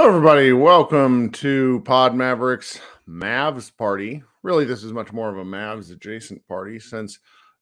[0.00, 0.54] Hello, everybody.
[0.54, 4.22] Welcome to Pod Mavericks Mavs party.
[4.42, 7.18] Really, this is much more of a Mavs adjacent party since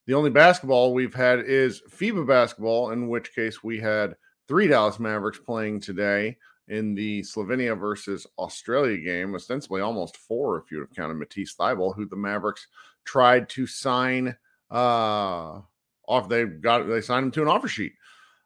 [0.07, 4.15] the only basketball we've had is FIBA basketball, in which case we had
[4.47, 6.37] three Dallas Mavericks playing today
[6.69, 11.55] in the Slovenia versus Australia game, ostensibly almost four if you would have counted Matisse
[11.55, 12.67] Thybulle, who the Mavericks
[13.03, 14.33] tried to sign
[14.71, 15.59] uh
[16.07, 16.29] off.
[16.29, 17.95] They got they signed him to an offer sheet.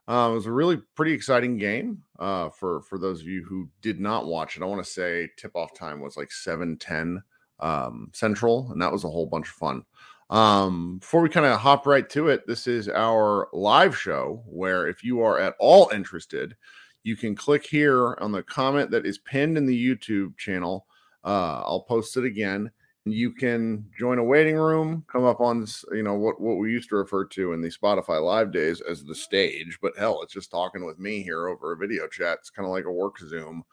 [0.07, 3.69] Uh, it was a really pretty exciting game uh, for for those of you who
[3.81, 4.63] did not watch it.
[4.63, 7.23] I want to say tip off time was like seven ten
[7.59, 9.83] um, central, and that was a whole bunch of fun.
[10.29, 14.87] Um, before we kind of hop right to it, this is our live show where
[14.87, 16.55] if you are at all interested,
[17.03, 20.85] you can click here on the comment that is pinned in the YouTube channel.
[21.23, 22.71] Uh, I'll post it again
[23.05, 26.87] you can join a waiting room come up on you know what what we used
[26.87, 30.49] to refer to in the spotify live days as the stage but hell it's just
[30.49, 32.37] talking with me here over a video chat.
[32.39, 33.63] It's kind of like a work zoom.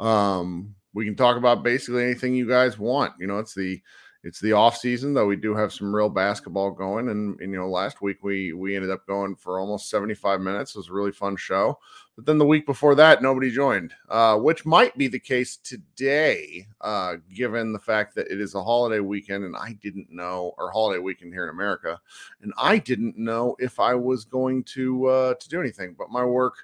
[0.00, 3.80] Um we can talk about basically anything you guys want you know it's the
[4.24, 7.58] it's the off season though we do have some real basketball going and, and, you
[7.58, 10.74] know last week we we ended up going for almost 75 minutes.
[10.74, 11.78] It was a really fun show.
[12.16, 16.66] But then the week before that nobody joined uh, which might be the case today
[16.80, 20.70] uh, given the fact that it is a holiday weekend and i didn't know or
[20.70, 22.00] holiday weekend here in america
[22.42, 26.24] and i didn't know if i was going to uh, to do anything but my
[26.24, 26.54] work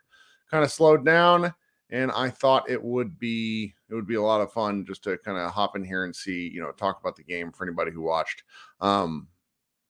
[0.50, 1.52] kind of slowed down
[1.90, 5.18] and I thought it would be it would be a lot of fun just to
[5.18, 7.90] kind of hop in here and see you know talk about the game for anybody
[7.90, 8.44] who watched.
[8.80, 9.28] Um,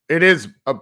[0.08, 0.74] it is a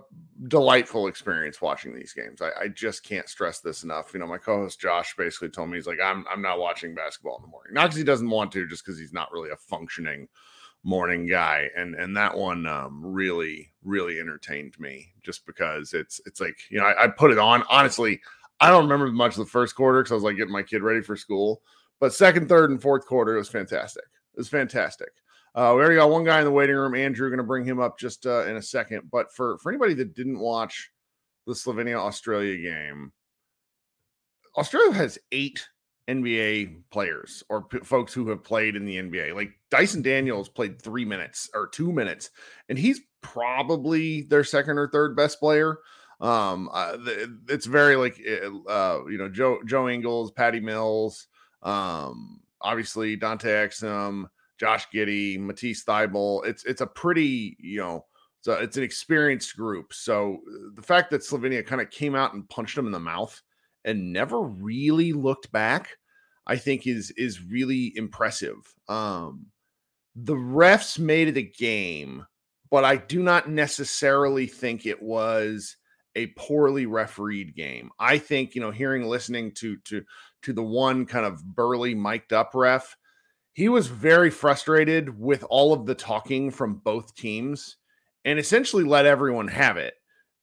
[0.46, 2.40] delightful experience watching these games.
[2.40, 4.14] I, I, just can't stress this enough.
[4.14, 7.36] You know, my co-host Josh basically told me he's like, I'm I'm not watching basketball
[7.36, 9.56] in the morning, not because he doesn't want to, just because he's not really a
[9.56, 10.28] functioning
[10.84, 11.68] morning guy.
[11.76, 16.78] And and that one um, really really entertained me, just because it's it's like you
[16.78, 18.20] know I, I put it on honestly.
[18.60, 20.82] I don't remember much of the first quarter because I was like getting my kid
[20.82, 21.62] ready for school.
[22.00, 24.04] But second, third, and fourth quarter, was fantastic.
[24.34, 25.10] It was fantastic.
[25.54, 26.94] Uh, we already got one guy in the waiting room.
[26.94, 29.08] Andrew, going to bring him up just uh, in a second.
[29.10, 30.90] But for for anybody that didn't watch
[31.46, 33.12] the Slovenia Australia game,
[34.56, 35.66] Australia has eight
[36.08, 39.34] NBA players or p- folks who have played in the NBA.
[39.34, 42.30] Like Dyson Daniels played three minutes or two minutes,
[42.68, 45.78] and he's probably their second or third best player.
[46.20, 46.96] Um, uh,
[47.48, 48.20] it's very like
[48.68, 51.28] uh, you know Joe Joe Ingles, Patty Mills,
[51.62, 54.24] um, obviously Dante Exum,
[54.58, 56.44] Josh Giddey, Matisse Thybulle.
[56.46, 58.04] It's it's a pretty you know
[58.40, 59.92] so it's an experienced group.
[59.92, 63.00] So uh, the fact that Slovenia kind of came out and punched them in the
[63.00, 63.40] mouth
[63.84, 65.90] and never really looked back,
[66.46, 68.56] I think is is really impressive.
[68.88, 69.46] Um,
[70.16, 72.26] the refs made it a game,
[72.70, 75.76] but I do not necessarily think it was
[76.18, 77.90] a poorly refereed game.
[78.00, 80.04] I think, you know, hearing listening to to
[80.42, 82.96] to the one kind of burly mic'd up ref,
[83.52, 87.76] he was very frustrated with all of the talking from both teams
[88.24, 89.94] and essentially let everyone have it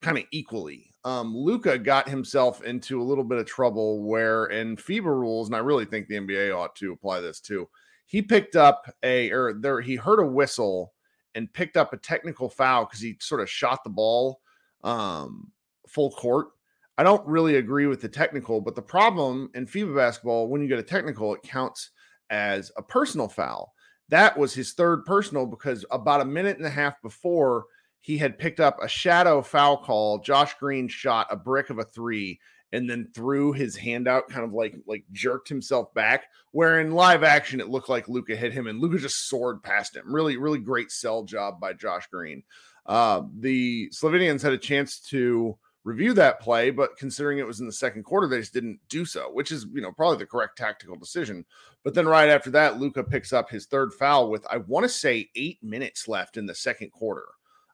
[0.02, 0.94] kind of equally.
[1.04, 5.56] Um, Luka got himself into a little bit of trouble where in FIBA rules, and
[5.56, 7.68] I really think the NBA ought to apply this too.
[8.06, 10.94] He picked up a or there he heard a whistle
[11.36, 14.40] and picked up a technical foul because he sort of shot the ball
[14.86, 15.52] um,
[15.96, 16.50] full court.
[16.98, 20.68] I don't really agree with the technical, but the problem in FIBA basketball, when you
[20.68, 21.90] get a technical, it counts
[22.30, 23.74] as a personal foul.
[24.10, 27.66] That was his third personal because about a minute and a half before
[28.02, 30.20] he had picked up a shadow foul call.
[30.20, 32.40] Josh Green shot a brick of a three
[32.72, 36.26] and then threw his hand out, kind of like like jerked himself back.
[36.52, 39.96] Where in live action, it looked like Luka hit him, and Luka just soared past
[39.96, 40.14] him.
[40.14, 42.44] Really, really great sell job by Josh Green.
[42.86, 47.68] Uh, the Slovenians had a chance to review that play, but considering it was in
[47.68, 50.58] the second quarter, they just didn't do so, which is you know probably the correct
[50.58, 51.46] tactical decision.
[51.84, 54.90] But then right after that, Luka picks up his third foul with I want to
[54.90, 57.28] say eight minutes left in the second quarter.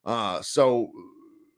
[0.05, 0.91] Uh, so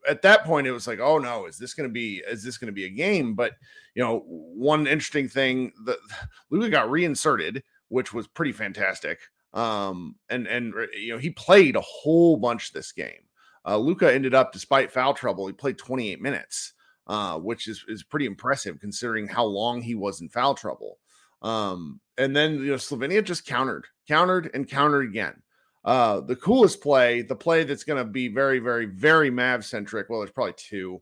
[0.07, 2.57] at that point, it was like, oh no, is this going to be is this
[2.57, 3.33] going to be a game?
[3.33, 3.53] But
[3.95, 5.97] you know, one interesting thing that
[6.51, 9.19] Luka got reinserted, which was pretty fantastic.
[9.53, 13.23] Um, and and you know he played a whole bunch this game.
[13.65, 16.73] Uh, Luka ended up, despite foul trouble, he played 28 minutes,
[17.07, 20.97] uh, which is, is pretty impressive considering how long he was in foul trouble.
[21.41, 25.41] Um, and then you know Slovenia just countered, countered, and countered again.
[25.83, 30.09] Uh, the coolest play, the play that's going to be very, very, very Mav centric.
[30.09, 31.01] Well, there's probably two,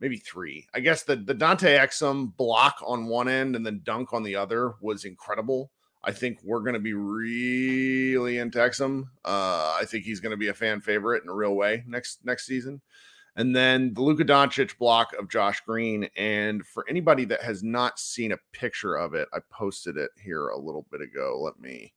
[0.00, 0.68] maybe three.
[0.72, 4.36] I guess the the Dante Exum block on one end and then dunk on the
[4.36, 5.72] other was incredible.
[6.04, 9.04] I think we're going to be really into Exum.
[9.24, 12.24] Uh, I think he's going to be a fan favorite in a real way next
[12.24, 12.80] next season.
[13.36, 16.08] And then the Luka Doncic block of Josh Green.
[16.16, 20.48] And for anybody that has not seen a picture of it, I posted it here
[20.48, 21.40] a little bit ago.
[21.40, 21.94] Let me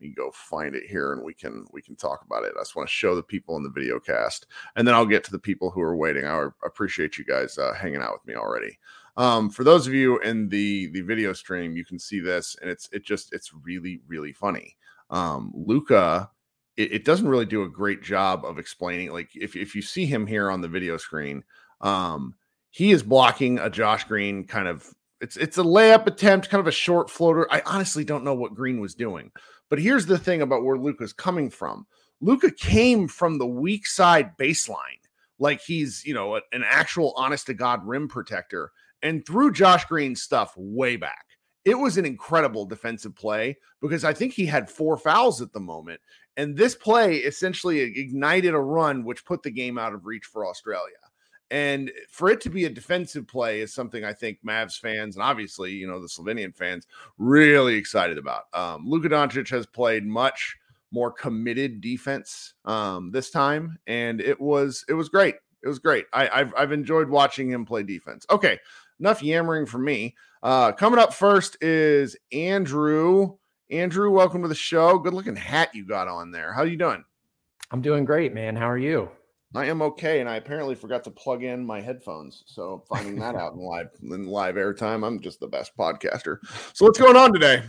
[0.00, 2.52] let me go find it here and we can we can talk about it.
[2.56, 4.46] I just want to show the people in the video cast,
[4.76, 6.26] and then I'll get to the people who are waiting.
[6.26, 8.78] I appreciate you guys uh, hanging out with me already.
[9.16, 12.70] Um, for those of you in the the video stream, you can see this, and
[12.70, 14.76] it's it just it's really really funny.
[15.10, 16.30] Um, Luka,
[16.76, 19.12] it, it doesn't really do a great job of explaining.
[19.12, 21.44] Like if if you see him here on the video screen,
[21.80, 22.34] um,
[22.70, 24.92] he is blocking a Josh Green kind of.
[25.20, 27.46] It's it's a layup attempt, kind of a short floater.
[27.50, 29.30] I honestly don't know what Green was doing,
[29.70, 31.86] but here's the thing about where Luka's coming from.
[32.20, 35.00] Luka came from the weak side baseline,
[35.38, 38.72] like he's you know an actual honest to god rim protector
[39.04, 41.26] and threw Josh Green stuff way back.
[41.64, 45.60] It was an incredible defensive play because I think he had four fouls at the
[45.60, 46.00] moment.
[46.36, 50.46] And this play essentially ignited a run, which put the game out of reach for
[50.46, 50.96] Australia.
[51.50, 55.22] And for it to be a defensive play is something I think Mavs fans and
[55.22, 56.86] obviously, you know, the Slovenian fans
[57.18, 58.44] really excited about.
[58.52, 60.56] Um, Luka Doncic has played much
[60.90, 65.34] more committed defense um, this time, and it was it was great.
[65.62, 66.06] It was great.
[66.12, 68.26] I, have I've enjoyed watching him play defense.
[68.30, 68.58] Okay,
[69.04, 70.16] enough yammering from me.
[70.42, 73.36] Uh, coming up first is Andrew.
[73.70, 74.98] Andrew, welcome to the show.
[74.98, 76.54] Good looking hat you got on there.
[76.54, 77.04] How you doing?
[77.70, 78.56] I'm doing great, man.
[78.56, 79.10] How are you?
[79.54, 82.44] I am okay, and I apparently forgot to plug in my headphones.
[82.46, 86.38] So finding that out in live in live airtime, I'm just the best podcaster.
[86.72, 87.62] So what's going on today?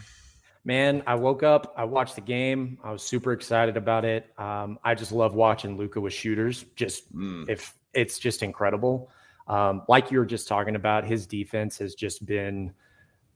[0.64, 2.78] Man, I woke up, I watched the game.
[2.82, 4.32] I was super excited about it.
[4.40, 6.64] Um, I just love watching Luka with shooters.
[6.78, 7.44] Just mm.
[7.50, 9.12] if it's just incredible.
[9.48, 12.74] Um, like you were just talking about, his defense has just been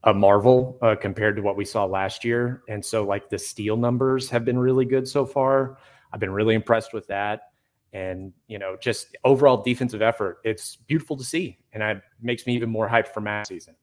[0.05, 2.63] a marvel uh, compared to what we saw last year.
[2.67, 5.77] And so, like, the steal numbers have been really good so far.
[6.11, 7.51] I've been really impressed with that.
[7.91, 11.57] And, you know, just overall defensive effort, it's beautiful to see.
[11.73, 13.75] And it makes me even more hyped for Matt season.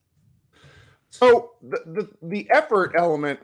[1.11, 3.41] So, the, the, the effort element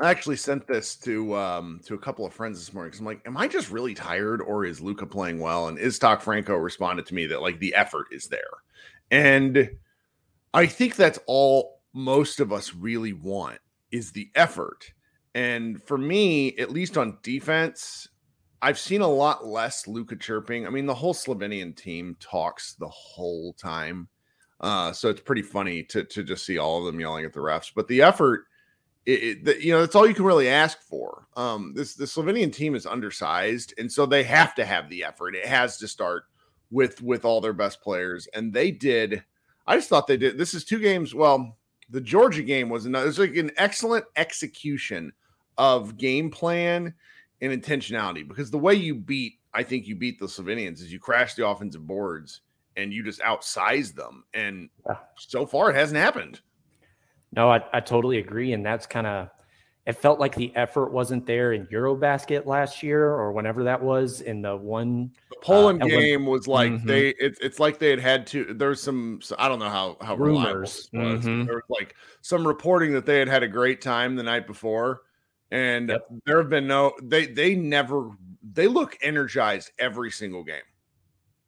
[0.00, 3.06] I actually sent this to um, to a couple of friends this morning because I'm
[3.06, 5.68] like, am I just really tired or is Luka playing well?
[5.68, 8.40] And Iztok Franko responded to me that like the effort is there.
[9.10, 9.70] And
[10.52, 13.58] I think that's all most of us really want
[13.92, 14.92] is the effort.
[15.34, 18.08] And for me, at least on defense,
[18.62, 20.66] I've seen a lot less Luka chirping.
[20.66, 24.08] I mean, the whole Slovenian team talks the whole time.
[24.60, 27.40] Uh, so it's pretty funny to to just see all of them yelling at the
[27.40, 27.70] refs.
[27.74, 28.46] But the effort
[29.06, 31.26] it, it, you know that's all you can really ask for.
[31.36, 35.34] Um, this the Slovenian team is undersized, and so they have to have the effort.
[35.34, 36.24] It has to start
[36.70, 39.22] with with all their best players, and they did.
[39.66, 40.38] I just thought they did.
[40.38, 41.14] This is two games.
[41.14, 41.56] Well,
[41.90, 43.04] the Georgia game was another.
[43.04, 45.12] It was like an excellent execution
[45.58, 46.94] of game plan
[47.40, 50.98] and intentionality because the way you beat, I think you beat the Slovenians is you
[50.98, 52.40] crash the offensive boards
[52.76, 54.70] and you just outsize them, and
[55.16, 56.40] so far it hasn't happened.
[57.34, 58.52] No, I, I totally agree.
[58.52, 59.28] And that's kind of,
[59.86, 64.22] it felt like the effort wasn't there in Eurobasket last year or whenever that was
[64.22, 66.86] in the one the Poland uh, game was like mm-hmm.
[66.86, 70.14] they it, it's like they had had to there's some I don't know how how
[70.16, 71.44] rumors mm-hmm.
[71.44, 75.02] there was like some reporting that they had had a great time the night before
[75.50, 76.06] and yep.
[76.24, 78.08] there have been no they they never
[78.52, 80.62] they look energized every single game.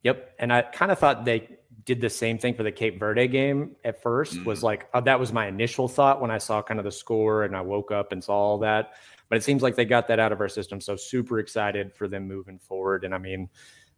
[0.02, 3.28] Yep, and I kind of thought they did the same thing for the Cape Verde
[3.28, 4.44] game at 1st mm-hmm.
[4.44, 7.44] was like oh, that was my initial thought when I saw kind of the score
[7.44, 8.94] and I woke up and saw all that.
[9.28, 10.80] But it seems like they got that out of our system.
[10.80, 13.04] So super excited for them moving forward.
[13.04, 13.48] And I mean,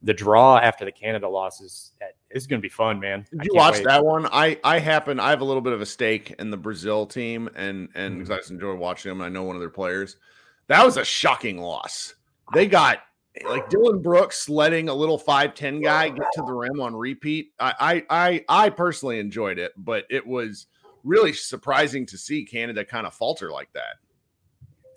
[0.03, 1.93] the draw after the Canada loss is
[2.31, 3.27] is going to be fun, man.
[3.33, 3.85] Did you watch wait.
[3.85, 4.27] that one?
[4.27, 7.49] I I happen I have a little bit of a stake in the Brazil team,
[7.57, 8.33] and and mm-hmm.
[8.33, 9.23] I just enjoy watching them.
[9.23, 10.17] I know one of their players.
[10.69, 12.15] That was a shocking loss.
[12.53, 13.01] They got
[13.45, 17.53] like Dillon Brooks letting a little five ten guy get to the rim on repeat.
[17.59, 20.67] I I I, I personally enjoyed it, but it was
[21.05, 23.97] really surprising to see Canada kind of falter like that.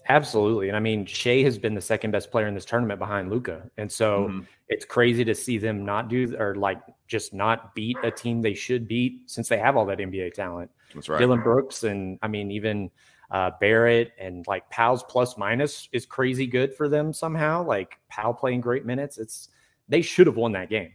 [0.09, 0.67] Absolutely.
[0.67, 3.69] And I mean, Shea has been the second best player in this tournament behind Luka.
[3.77, 4.41] And so mm-hmm.
[4.67, 8.53] it's crazy to see them not do or like just not beat a team they
[8.53, 10.71] should beat since they have all that NBA talent.
[10.93, 11.19] That's right.
[11.19, 12.89] Dillon Brooks and I mean, even
[13.31, 17.63] uh, Barrett and like Powell's plus minus is crazy good for them somehow.
[17.63, 19.17] Like Powell playing great minutes.
[19.17, 19.49] It's
[19.87, 20.91] they should have won that game.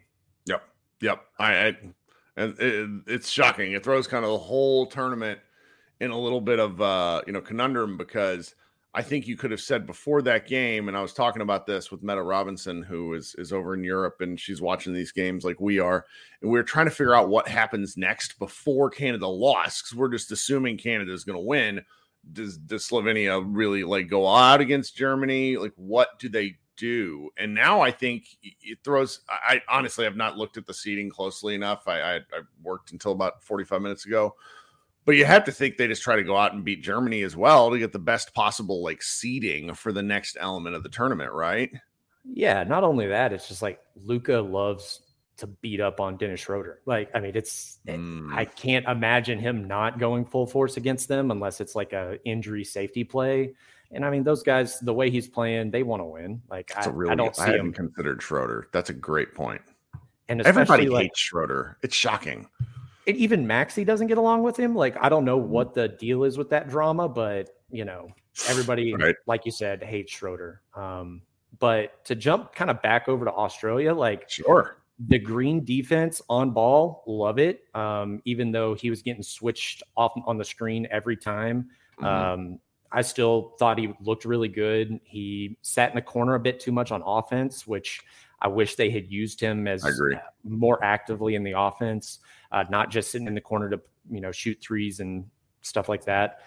[0.46, 0.62] Yep.
[1.00, 1.24] Yep.
[1.38, 1.76] I, I
[2.36, 3.72] and it, it's shocking.
[3.72, 5.40] It throws kind of the whole tournament
[6.00, 8.54] in a little bit of uh, you know conundrum because
[8.92, 11.90] I think you could have said before that game, and I was talking about this
[11.90, 15.58] with Meta Robinson, who is is over in Europe and she's watching these games like
[15.58, 16.04] we are,
[16.42, 20.10] and we are trying to figure out what happens next before Canada lost because we're
[20.10, 21.82] just assuming Canada is going to win
[22.32, 25.56] does does Slovenia really like go out against Germany?
[25.56, 27.30] Like, what do they do?
[27.38, 29.20] And now I think it throws.
[29.28, 31.88] I, honestly have not looked at the seating closely enough.
[31.88, 34.34] I, I, I worked until about forty five minutes ago,
[35.04, 37.36] but you have to think they just try to go out and beat Germany as
[37.36, 41.32] well to get the best possible like seeding for the next element of the tournament,
[41.32, 41.70] right?
[42.24, 42.64] Yeah.
[42.64, 45.02] Not only that, it's just like Luka loves
[45.38, 46.80] to beat up on Dennis Schroeder.
[46.86, 48.32] Like, I mean, it's mm.
[48.32, 52.64] I can't imagine him not going full force against them unless it's like a injury
[52.64, 53.54] safety play.
[53.92, 56.42] And I mean, those guys, the way he's playing, they want to win.
[56.50, 57.72] Like, I, really, I, don't see I him.
[57.72, 58.68] considered Schroeder.
[58.72, 59.62] That's a great point.
[60.28, 61.78] And everybody like, hates Schroeder.
[61.82, 62.48] It's shocking.
[63.06, 64.74] It, even Maxey doesn't get along with him.
[64.74, 68.08] Like, I don't know what the deal is with that drama, but you know,
[68.48, 69.14] everybody, right.
[69.26, 70.62] like you said, hates Schroeder.
[70.74, 71.22] Um,
[71.60, 76.52] but to jump kind of back over to Australia, like, sure the green defense on
[76.52, 77.64] ball, love it.
[77.74, 81.68] Um, even though he was getting switched off on the screen every time,
[82.00, 82.04] mm-hmm.
[82.04, 82.58] um,
[82.92, 84.98] I still thought he looked really good.
[85.04, 88.00] He sat in the corner a bit too much on offense, which
[88.40, 89.84] I wish they had used him as
[90.44, 92.20] more actively in the offense,
[92.52, 95.26] uh, not just sitting in the corner to you know shoot threes and
[95.62, 96.40] stuff like that.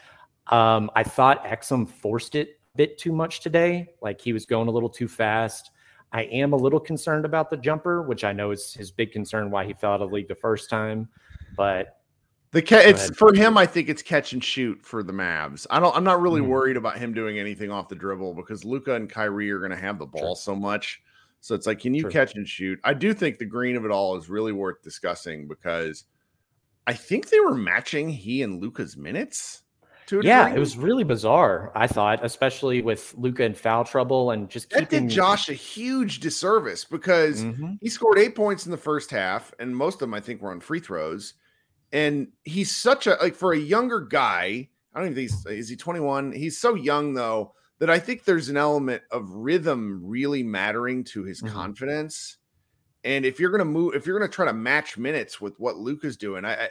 [0.48, 3.89] Um, I thought Exum forced it a bit too much today.
[4.01, 5.72] Like he was going a little too fast.
[6.12, 9.51] I am a little concerned about the jumper, which I know is his big concern
[9.51, 11.08] why he fell out of the league the first time.
[11.56, 12.00] But
[12.51, 13.58] the ca- it's for him.
[13.58, 15.68] I think it's catch and shoot for the Mavs.
[15.70, 15.96] I don't.
[15.96, 16.50] I'm not really mm-hmm.
[16.50, 19.78] worried about him doing anything off the dribble because Luka and Kyrie are going to
[19.78, 21.01] have the ball so much.
[21.42, 22.80] So it's like, can you catch and shoot?
[22.84, 26.06] I do think the green of it all is really worth discussing because
[26.86, 29.62] I think they were matching he and Luka's minutes
[30.22, 30.58] yeah, degree.
[30.58, 31.72] it was really bizarre.
[31.75, 35.54] I thought, especially with Luka in foul trouble and just that keeping did Josh a
[35.54, 37.74] huge disservice because mm-hmm.
[37.82, 40.51] he scored eight points in the first half, and most of them I think were
[40.51, 41.34] on free throws.
[41.92, 44.70] And he's such a like for a younger guy.
[44.94, 46.32] I don't even think he's is he 21.
[46.34, 51.24] He's so young though that I think there's an element of rhythm really mattering to
[51.24, 51.54] his mm-hmm.
[51.54, 52.38] confidence.
[53.04, 56.18] And if you're gonna move, if you're gonna try to match minutes with what Luka's
[56.18, 56.70] doing, I, I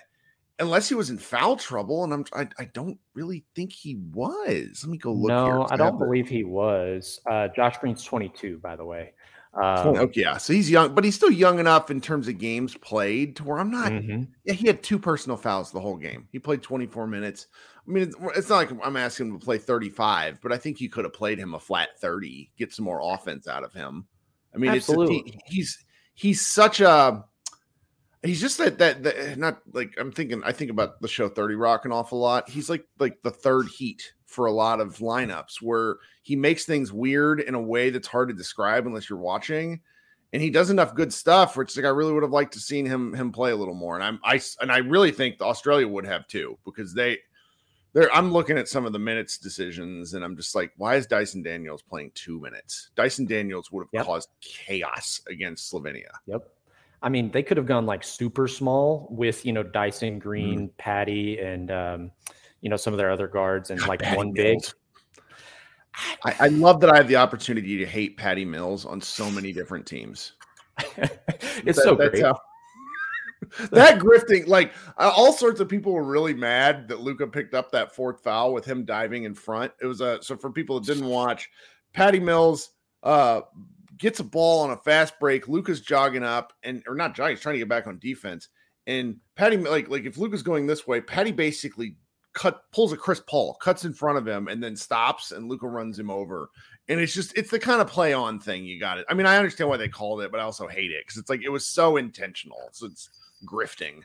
[0.59, 4.81] unless he was in foul trouble, and I'm I, I don't really think he was.
[4.83, 5.29] Let me go look.
[5.29, 7.21] No, I don't believe he was.
[7.29, 9.13] Uh, Josh Green's 22, by the way.
[9.55, 12.39] Um, oh, okay, yeah, so he's young, but he's still young enough in terms of
[12.39, 13.91] games played to where I'm not.
[13.91, 14.25] Mm-hmm.
[14.45, 16.29] Yeah, he had two personal fouls the whole game.
[16.31, 17.47] He played 24 minutes.
[17.87, 20.81] I mean, it's, it's, not like I'm asking him to play 35, but I think
[20.81, 24.07] you could have played him a flat 30, get some more offense out of him.
[24.55, 25.17] I mean, Absolutely.
[25.19, 25.85] it's he, he's
[26.15, 27.25] he's such a
[28.23, 31.29] he's just that, that that eh, not like I'm thinking I think about the show
[31.29, 32.49] 30 Rock an awful lot.
[32.49, 36.93] He's like like the third heat for a lot of lineups where he makes things
[36.93, 39.81] weird in a way that's hard to describe unless you're watching.
[40.33, 42.61] And he does enough good stuff where it's like I really would have liked to
[42.61, 43.95] seen him him play a little more.
[43.95, 47.19] And I'm I and I really think Australia would have too because they
[47.95, 51.07] they're I'm looking at some of the minutes decisions and I'm just like, why is
[51.07, 52.91] Dyson Daniels playing two minutes?
[52.95, 54.05] Dyson Daniels would have yep.
[54.05, 56.11] caused chaos against Slovenia.
[56.27, 56.47] Yep.
[57.03, 60.77] I mean, they could have gone like super small with you know Dyson Green, mm.
[60.79, 62.11] Patty, and um,
[62.61, 64.59] you know some of their other guards, and like Patty one big.
[66.25, 69.53] I, I, love that I have the opportunity to hate Patty Mills on so many
[69.53, 70.35] different teams.
[70.97, 71.19] it's
[71.65, 72.23] that, so great.
[72.23, 72.39] How,
[73.73, 77.73] that grifting, like uh, all sorts of people were really mad that Luka picked up
[77.73, 79.73] that fourth foul with him diving in front.
[79.83, 81.51] It was a so for people that didn't watch,
[81.93, 82.71] Patty Mills
[83.03, 83.43] uh
[83.99, 85.49] gets a ball on a fast break.
[85.49, 88.49] Luka's jogging up and or not jogging, he's trying to get back on defense.
[88.87, 91.97] And Patty, like like if Luka's going this way, Patty basically
[92.33, 95.67] cut pulls a Chris Paul, cuts in front of him, and then stops, and Luka
[95.67, 96.51] runs him over.
[96.89, 99.07] And it's just it's the kind of play on thing you got it.
[99.09, 101.29] I mean, I understand why they called it, but I also hate it because it's
[101.29, 102.69] like it was so intentional.
[102.73, 103.11] So it's
[103.45, 104.03] grifting.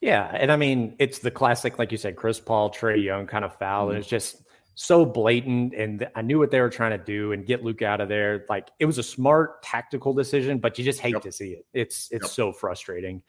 [0.00, 3.44] Yeah, and I mean it's the classic, like you said, Chris Paul, Trae Young kind
[3.44, 3.90] of foul, mm-hmm.
[3.90, 4.42] and it's just
[4.74, 5.74] so blatant.
[5.74, 8.44] And I knew what they were trying to do and get Luke out of there.
[8.48, 11.22] Like it was a smart tactical decision, but you just hate yep.
[11.22, 11.66] to see it.
[11.72, 12.30] It's it's yep.
[12.30, 13.22] so frustrating.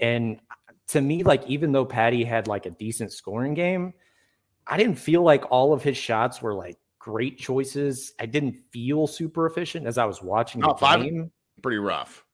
[0.00, 3.94] And uh, to me, like even though Patty had like a decent scoring game,
[4.66, 8.12] I didn't feel like all of his shots were like great choices.
[8.20, 11.30] I didn't feel super efficient as I was watching the game.
[11.62, 12.24] Pretty rough.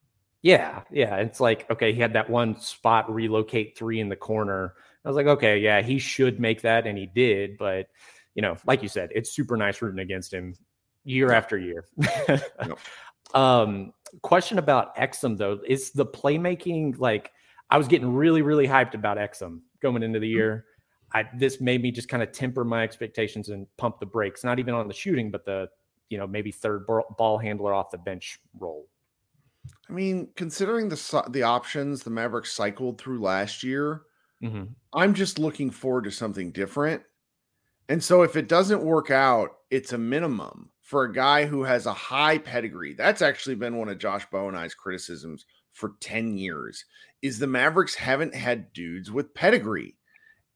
[0.43, 1.17] Yeah, yeah.
[1.17, 4.75] It's like, okay, he had that one spot relocate three in the corner.
[5.05, 7.57] I was like, okay, yeah, he should make that, and he did.
[7.57, 7.87] But
[8.35, 10.55] you know, like you said, it's super nice rooting against him
[11.05, 11.85] year after year.
[13.35, 17.33] um, question about Exum though, is the playmaking like
[17.71, 20.37] I was getting really, really hyped about Exum going into the mm-hmm.
[20.37, 20.65] year.
[21.13, 24.59] I this made me just kind of temper my expectations and pump the brakes, not
[24.59, 25.69] even on the shooting, but the
[26.09, 28.89] you know maybe third ball handler off the bench role.
[29.89, 34.03] I mean, considering the the options the Mavericks cycled through last year,
[34.43, 34.65] mm-hmm.
[34.93, 37.03] I'm just looking forward to something different.
[37.89, 41.87] And so if it doesn't work out, it's a minimum for a guy who has
[41.87, 42.95] a high pedigree.
[42.95, 46.85] That's actually been one of Josh Bowenai's criticisms for 10 years
[47.23, 49.97] is the Mavericks haven't had dudes with pedigree.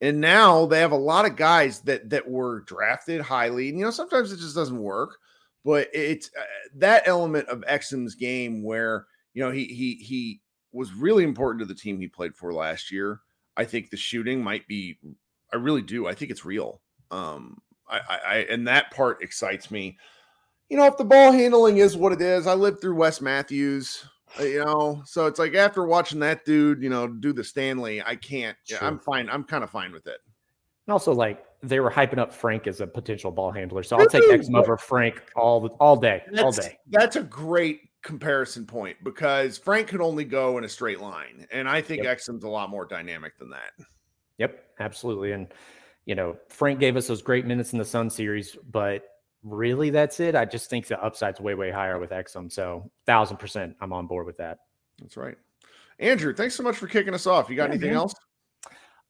[0.01, 3.69] And now they have a lot of guys that that were drafted highly.
[3.69, 5.17] And you know, sometimes it just doesn't work,
[5.65, 6.43] but it's uh,
[6.75, 11.65] that element of Exum's game where you know, he he he was really important to
[11.65, 13.21] the team he played for last year.
[13.57, 14.97] I think the shooting might be.
[15.53, 16.07] I really do.
[16.07, 16.81] I think it's real.
[17.11, 19.97] Um, I, I, and that part excites me.
[20.69, 24.05] You know, if the ball handling is what it is, I lived through Wes Matthews.
[24.39, 28.03] Uh, you know, so it's like after watching that dude, you know, do the Stanley,
[28.03, 28.55] I can't.
[28.63, 28.77] Sure.
[28.79, 29.27] Yeah, I'm fine.
[29.29, 30.19] I'm kind of fine with it.
[30.85, 34.05] And also, like they were hyping up Frank as a potential ball handler, so I'll
[34.05, 36.77] take Exum over Frank all all day, that's, all day.
[36.89, 41.47] That's a great comparison point because Frank could only go in a straight line.
[41.51, 42.17] And I think yep.
[42.17, 43.71] Exum's a lot more dynamic than that.
[44.37, 45.31] Yep, absolutely.
[45.33, 45.47] And,
[46.09, 49.03] you know, Frank gave us those great minutes in the Sun series, but
[49.43, 50.33] really that's it.
[50.33, 52.51] I just think the upside's way, way higher with Exum.
[52.51, 54.57] So, thousand percent, I'm on board with that.
[54.99, 55.37] That's right.
[55.99, 57.47] Andrew, thanks so much for kicking us off.
[57.47, 58.15] You got yeah, anything else?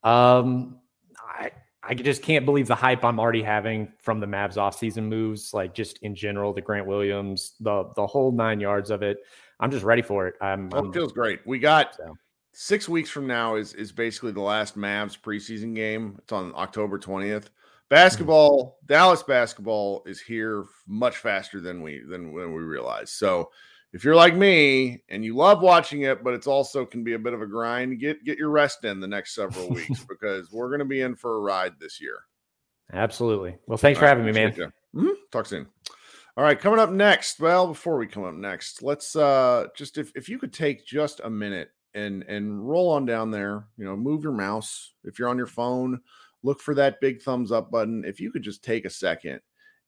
[0.04, 0.80] Um,
[1.18, 1.52] I,
[1.84, 5.74] I just can't believe the hype I'm already having from the Mavs offseason moves, like
[5.74, 9.20] just in general, the Grant Williams, the the whole nine yards of it.
[9.62, 10.36] I'm just ready for it.
[10.42, 11.40] I'm, well, it feels great.
[11.46, 12.18] We got so.
[12.60, 16.18] Six weeks from now is is basically the last Mavs preseason game.
[16.20, 17.46] It's on October 20th.
[17.90, 18.86] Basketball, mm-hmm.
[18.94, 23.12] Dallas basketball is here much faster than we than when we realize.
[23.12, 23.50] So
[23.94, 27.20] if you're like me and you love watching it, but it's also can be a
[27.20, 30.70] bit of a grind, get get your rest in the next several weeks because we're
[30.70, 32.20] going to be in for a ride this year.
[32.92, 33.56] Absolutely.
[33.68, 34.52] Well, thanks All for right, having me, man.
[34.52, 35.08] Mm-hmm.
[35.32, 35.68] Talk soon.
[36.36, 37.40] All right, coming up next.
[37.40, 41.22] Well, before we come up next, let's uh just if if you could take just
[41.24, 44.94] a minute and and roll on down there, you know, move your mouse.
[45.04, 46.02] If you're on your phone,
[46.44, 48.04] look for that big thumbs up button.
[48.06, 49.42] If you could just take a second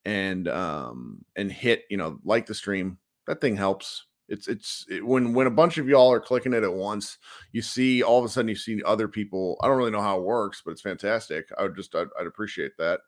[0.05, 4.05] and um and hit, you know, like the stream, that thing helps.
[4.29, 7.17] It's it's it, when when a bunch of y'all are clicking it at once,
[7.51, 9.57] you see all of a sudden you see other people.
[9.61, 11.49] I don't really know how it works, but it's fantastic.
[11.57, 13.01] I would just I'd, I'd appreciate that.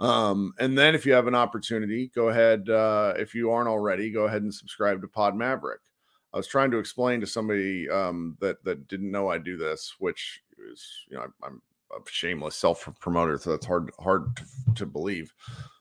[0.00, 2.68] Um, and then if you have an opportunity, go ahead.
[2.70, 5.80] Uh, if you aren't already, go ahead and subscribe to Pod Maverick.
[6.32, 9.94] I was trying to explain to somebody um, that that didn't know I do this,
[9.98, 14.44] which is you know I, I'm a shameless self promoter, so that's hard hard to,
[14.76, 15.32] to believe.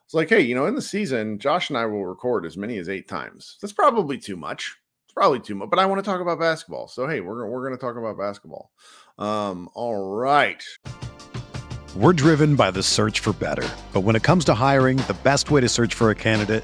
[0.05, 2.77] It's like, hey, you know, in the season, Josh and I will record as many
[2.77, 3.57] as eight times.
[3.61, 4.77] That's probably too much.
[5.05, 6.87] It's probably too much, but I want to talk about basketball.
[6.87, 8.71] So hey, we're we're going to talk about basketball.
[9.17, 10.63] Um, all right.
[11.95, 15.49] We're driven by the search for better, but when it comes to hiring, the best
[15.49, 16.63] way to search for a candidate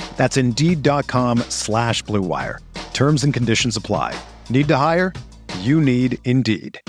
[0.17, 2.59] That's Indeed.com slash BlueWire.
[2.93, 4.13] Terms and conditions apply.
[4.49, 5.13] Need to hire?
[5.61, 6.79] You need Indeed.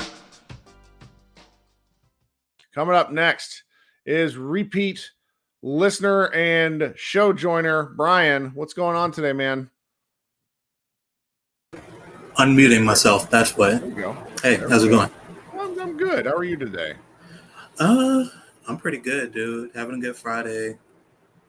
[2.75, 3.63] Coming up next
[4.07, 5.11] is repeat
[5.63, 8.51] listener and show joiner Brian.
[8.55, 9.71] What's going on today, man?
[12.39, 13.31] Unmuting myself.
[13.31, 13.81] That's what.
[13.81, 14.13] There go.
[14.43, 14.97] Hey, There how's it go.
[14.97, 15.11] going?
[15.61, 16.27] I'm, I'm good.
[16.27, 16.95] How are you today?
[17.79, 18.25] Uh,
[18.67, 19.71] I'm pretty good, dude.
[19.75, 20.79] Having a good Friday.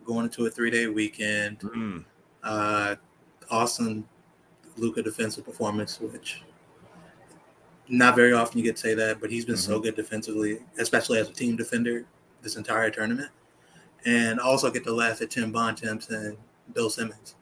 [0.06, 1.60] Going into a three day weekend.
[1.60, 2.06] Mm.
[2.44, 2.96] Uh,
[3.50, 4.08] awesome
[4.78, 6.44] Luka defensive performance, which
[7.88, 9.84] not very often you get to say that, but he's been so Mm-hmm.
[9.84, 12.06] good defensively, especially as a team defender
[12.42, 13.30] this entire tournament.
[14.06, 16.38] And also get to laugh at Tim Bontemps and
[16.74, 17.36] Bill Simmons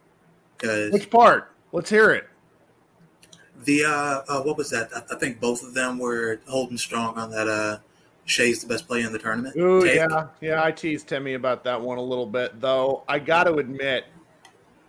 [0.62, 1.52] Which part?
[1.72, 2.28] Let's hear it.
[3.64, 4.90] The uh, uh what was that?
[4.96, 7.80] I, I think both of them were holding strong on that uh
[8.26, 9.56] Shea's the best player in the tournament.
[9.58, 9.96] Ooh, take.
[9.96, 10.64] yeah, yeah.
[10.64, 13.04] I teased Timmy about that one a little bit, though.
[13.08, 14.06] I got to admit,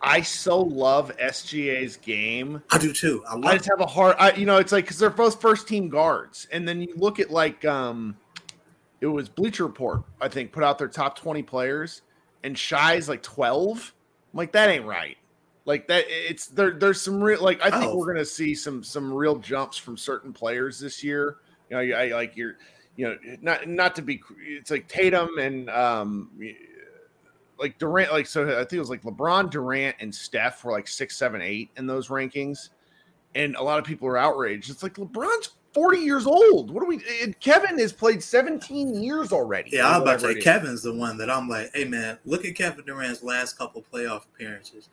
[0.01, 2.63] I so love SGA's game.
[2.71, 3.25] I do too.
[3.29, 5.67] I I just have a hard, I, you know, it's like because they're both first
[5.67, 8.17] team guards, and then you look at like, um,
[9.01, 12.03] it was Bleacher Report, I think, put out their top twenty players,
[12.45, 13.93] and Shy's like twelve.
[14.33, 15.17] I'm like, that ain't right.
[15.65, 16.73] Like that, it's there.
[16.73, 17.97] There's some real, like, I think Oh.
[17.97, 21.37] we're gonna see some some real jumps from certain players this year.
[21.71, 22.57] You know, I like you're,
[22.97, 26.31] you know, not not to be, it's like Tatum and um,
[27.59, 28.45] like Durant, like so.
[28.45, 31.87] I think it was like LeBron, Durant, and Steph were like six, seven, eight in
[31.87, 32.69] those rankings
[33.35, 34.71] and a lot of people are outraged.
[34.71, 36.71] It's like LeBron's 40 years old.
[36.71, 36.99] What do we
[37.41, 39.71] Kevin has played 17 years already.
[39.73, 40.41] Yeah, I was about to say.
[40.41, 44.25] Kevin's the one that I'm like, hey man, look at Kevin Durant's last couple playoff
[44.35, 44.89] appearances.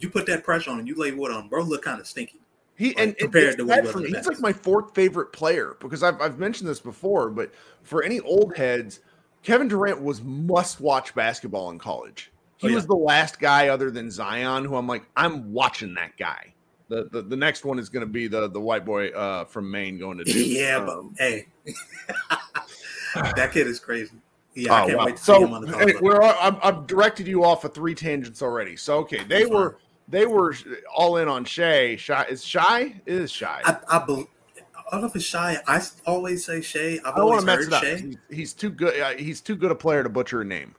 [0.00, 1.62] You put that pressure on him, you lay wood on him, bro.
[1.62, 2.40] Look kind of stinky.
[2.76, 4.08] He like, and compared to what he bad was for me.
[4.10, 8.20] He's like my fourth favorite player because I've I've mentioned this before, but for any
[8.20, 9.00] old heads,
[9.42, 12.30] Kevin Durant was must watch basketball in college.
[12.56, 12.74] He Oh, yeah.
[12.76, 16.54] was the last guy other than Zion who I'm like, I'm watching that guy.
[16.88, 19.70] The the, the next one is going to be the the white boy uh, from
[19.70, 20.48] Maine going to Duke.
[20.48, 21.46] yeah, Um, but hey,
[23.36, 24.16] that kid is crazy.
[24.54, 25.06] Yeah, I Oh, can't wow.
[25.06, 27.74] wait to so see him on the hey, we're I'm, I've directed you off of
[27.74, 28.76] three tangents already.
[28.76, 29.80] So okay, they That's were fine.
[30.08, 30.54] They were
[30.94, 31.96] all in on Shay.
[31.96, 33.62] Shy is shy It is shy.
[33.64, 35.56] I, I, I, I don't know if it's shy.
[35.66, 36.98] I always say Shay.
[37.04, 37.82] I've don't want always to mess heard it up.
[37.82, 38.00] Shay.
[38.00, 39.00] He's, he's too good.
[39.00, 40.74] Uh, he's too good a player to butcher a name.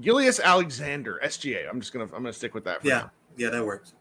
[0.00, 1.68] Gilgeous-Alexander, SGA.
[1.68, 3.10] I'm just gonna I'm gonna stick with that for Yeah, now.
[3.36, 3.94] yeah, that works.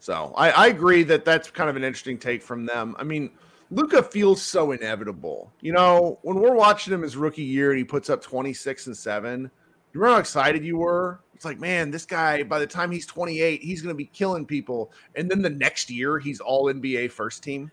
[0.00, 2.96] So I, I agree that that's kind of an interesting take from them.
[2.98, 3.30] I mean,
[3.70, 5.52] Luka feels so inevitable.
[5.60, 8.96] You know, when we're watching him his rookie year and he puts up 26 and
[8.96, 9.50] 7,
[9.92, 11.20] you remember how excited you were?
[11.34, 14.44] It's like, man, this guy, by the time he's 28, he's going to be killing
[14.44, 14.92] people.
[15.16, 17.70] And then the next year, he's all NBA first team.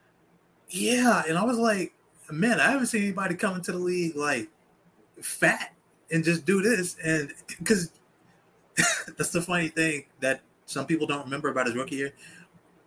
[0.70, 1.94] Yeah, and I was like,
[2.32, 4.50] man, I haven't seen anybody come into the league like
[5.22, 5.74] fat
[6.12, 6.96] and just do this.
[7.04, 7.92] And because
[9.18, 12.14] that's the funny thing that some people don't remember about his rookie year.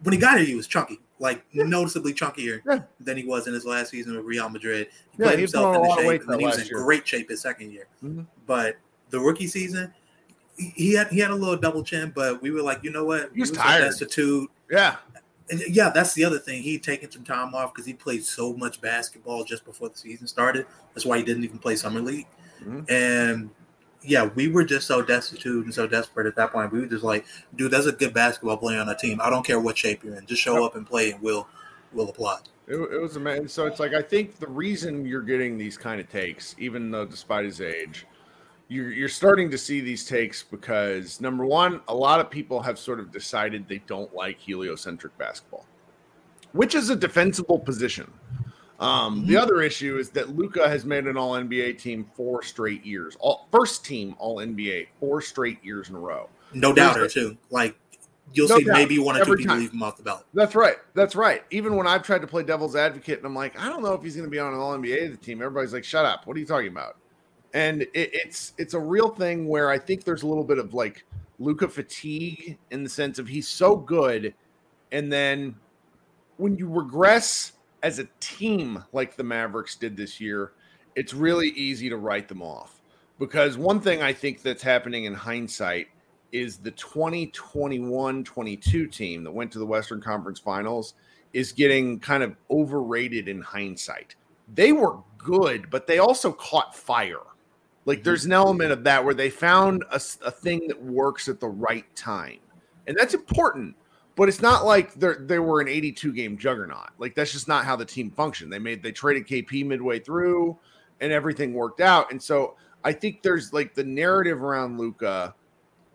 [0.03, 2.81] When he got here, he was chunky, like noticeably chunkier Yeah.
[3.01, 4.89] than he was in his last season with Real Madrid.
[5.17, 6.67] He Yeah, put himself in the lot of weight shape, and then he was in
[6.67, 6.83] year.
[6.85, 7.87] great shape his second year.
[8.03, 8.27] Mhm.
[8.47, 8.77] But
[9.11, 9.93] the rookie season,
[10.57, 13.05] he- he had he had a little double chin, but we were like, you know
[13.05, 13.31] what?
[13.35, 13.83] He was so tired.
[13.83, 14.51] destitute.
[14.71, 14.97] Yeah.
[15.51, 16.63] And yeah, that's the other thing.
[16.63, 20.27] He'd taken some time off because he played so much basketball just before the season
[20.29, 20.65] started.
[20.95, 22.29] That's why he didn't even play summer league.
[22.65, 22.89] Mhm.
[22.89, 23.51] And
[24.03, 26.73] yeah, we were just so destitute and so desperate at that point.
[26.73, 29.21] We were just like, dude, that's a good basketball player on our team.
[29.21, 30.25] I don't care what shape you're in.
[30.27, 31.49] Just show up and play, and we'll
[31.93, 32.39] we'll apply.
[32.69, 33.49] It, it was amazing.
[33.49, 37.05] So it's like I think the reason you're getting these kind of takes, even though
[37.05, 38.07] despite his age,
[38.71, 42.79] you're you're starting to see these takes because number one, a lot of people have
[42.79, 45.67] sort of decided they don't like heliocentric basketball,
[46.53, 48.11] which is a defensible position.
[48.79, 49.43] Um, The Mhm.
[49.43, 53.49] other issue is that Luka has made an All NBA team four straight years, all
[53.53, 56.31] first team All NBA four straight years in a row.
[56.55, 57.37] No doubter too.
[57.51, 57.77] Like
[58.33, 58.75] you'll No see doubt.
[58.75, 59.59] maybe one or two people time.
[59.59, 60.25] leave him off the ballot.
[60.33, 60.77] That's right.
[60.95, 61.43] That's right.
[61.51, 64.03] Even when I've tried to play devil's advocate and I'm like, I don't know if
[64.05, 66.27] he's going to be on an All NBA team, everybody's like, shut up.
[66.29, 66.97] What are you talking about?
[67.53, 70.75] And it, it's it's a real thing where I think there's a little bit of
[70.75, 71.05] like
[71.39, 74.35] Luka fatigue in the sense of he's so good,
[74.93, 75.57] and then
[76.37, 80.53] when you regress as a team like the Mavericks did this year,
[80.97, 82.81] it's really easy to write them off.
[83.19, 85.89] Because one thing I think that's happening in hindsight
[86.33, 90.95] is the 2021-22 team that went to the Western Conference Finals
[91.33, 94.15] is getting kind of overrated in hindsight.
[94.55, 97.21] They were good, but they also caught fire.
[97.85, 98.05] Like mm-hmm.
[98.05, 101.49] there's an element of that where they found a, a thing that works at the
[101.49, 102.39] right time,
[102.87, 103.77] and that's important.
[104.17, 106.91] But it's not like they they were an 82 game juggernaut.
[106.99, 108.53] Like that's just not how the team functioned.
[108.53, 110.59] They made they traded KP midway through,
[111.01, 112.11] and everything worked out.
[112.11, 115.35] And so I think there's like the narrative around Luka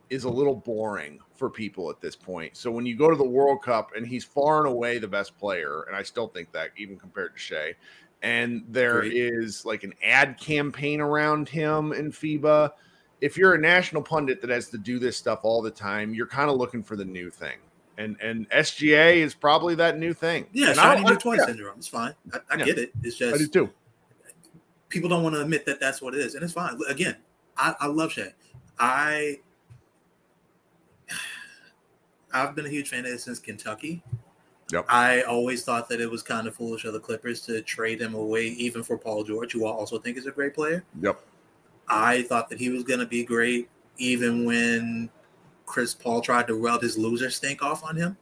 [0.10, 2.56] is a little boring for people at this point.
[2.56, 5.38] So when you go to the World Cup and he's far and away the best
[5.38, 7.74] player, and I still think that even compared to Shai,
[8.26, 9.14] and there Great.
[9.14, 12.72] is like an ad campaign around him in FIBA.
[13.22, 16.26] If you're a national pundit that has to do this stuff all the time, you're
[16.26, 17.58] kind of looking for the new thing.
[18.00, 20.48] And and SGA is probably that new thing.
[20.54, 21.46] Yeah, and shiny new toy yeah.
[21.46, 21.78] syndrome.
[21.78, 22.16] It's fine.
[22.34, 22.66] I, I yeah.
[22.66, 22.92] get it.
[23.04, 23.70] It's just I do too.
[24.90, 26.80] People don't want to admit that that's what it is, and it's fine.
[26.90, 27.16] Again,
[27.56, 28.34] I, I love Shai.
[28.80, 29.40] I
[32.34, 34.04] I've been a huge fan of it since Kentucky.
[34.72, 34.86] Yep.
[34.90, 38.16] I always thought that it was kind of foolish of the Clippers to trade him
[38.16, 40.84] away, even for Paul George, who I also think is a great player.
[41.02, 41.20] Yep.
[41.88, 45.10] I thought that he was going to be great, even when
[45.68, 48.18] Chris Paul tried to rub his loser stink off on him.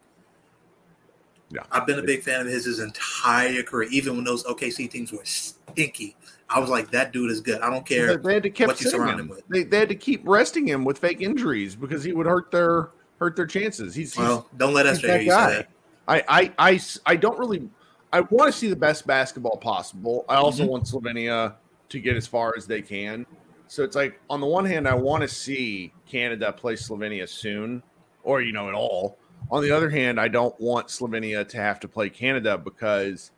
[1.49, 1.61] Yeah.
[1.71, 5.11] I've been a big fan of his his entire career, even when those OKC teams
[5.11, 6.15] were stinky.
[6.49, 7.61] I was like, that dude is good.
[7.61, 9.19] I don't care they had to keep what you surround him.
[9.19, 9.47] him with.
[9.47, 12.89] They, they had to keep resting him with fake injuries because he would hurt their
[13.19, 13.95] hurt their chances.
[13.95, 15.49] He's, he's well, don't let us hear you guy.
[15.49, 15.69] say that.
[16.07, 17.69] I, I, I, I don't really.
[18.11, 20.23] I want to see the best basketball possible.
[20.29, 20.71] I also mm-hmm.
[20.71, 21.55] want Slovenia
[21.89, 23.25] to get as far as they can.
[23.67, 27.81] So it's like on the one hand, I want to see Canada play Slovenia soon,
[28.23, 29.17] or you know, at all.
[29.51, 33.31] On the other hand, I don't want Slovenia to have to play Canada because,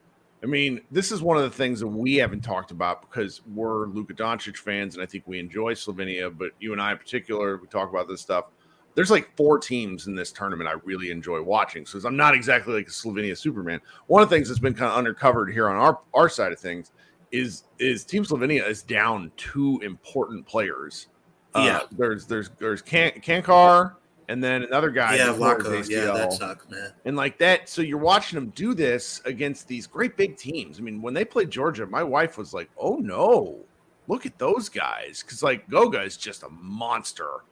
[0.43, 3.87] I mean, this is one of the things that we haven't talked about because we're
[3.87, 6.35] Luka Doncic fans and I think we enjoy Slovenia.
[6.37, 8.45] But you and I, in particular, we talk about this stuff
[8.95, 11.85] there's like four teams in this tournament I really enjoy watching.
[11.85, 13.81] So I'm not exactly like a Slovenia Superman.
[14.07, 16.59] One of the things that's been kind of undercovered here on our our side of
[16.59, 16.91] things
[17.31, 21.07] is is Team Slovenia is down two important players.
[21.53, 23.95] Uh, yeah, there's there's there's Can- Cancar
[24.29, 25.15] and then another guy.
[25.15, 25.87] Yeah, Vlatko.
[25.89, 26.91] Yeah, that sucks, man.
[27.05, 30.79] And like that, so you're watching them do this against these great big teams.
[30.79, 33.59] I mean, when they played Georgia, my wife was like, "Oh no,
[34.07, 37.43] look at those guys," because like Goga is just a monster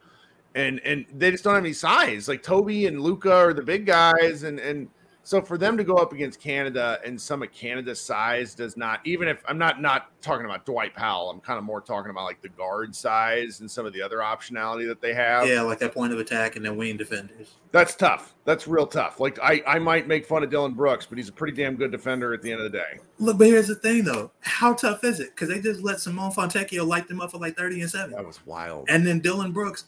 [0.54, 2.28] and and they just don't have any size.
[2.28, 4.88] Like Tobey and Luka are the big guys, and and
[5.24, 9.00] so for them to go up against Canada and some of Canada's size does not.
[9.04, 12.24] Even if I'm not not talking about Dwight Powell, I'm kind of more talking about
[12.24, 15.48] like the guard size and some of the other optionality that they have.
[15.48, 17.54] Yeah, like that point of attack and then wing defenders.
[17.72, 18.34] That's tough.
[18.44, 19.18] That's real tough.
[19.18, 21.90] Like I I might make fun of Dillon Brooks, but he's a pretty damn good
[21.90, 23.00] defender at the end of the day.
[23.18, 25.34] Look, but here's the thing though, how tough is it?
[25.34, 28.10] Because they just let Simone Fontecchio light them up for like 30 and seven.
[28.10, 28.90] That was wild.
[28.90, 29.84] And then Dillon Brooks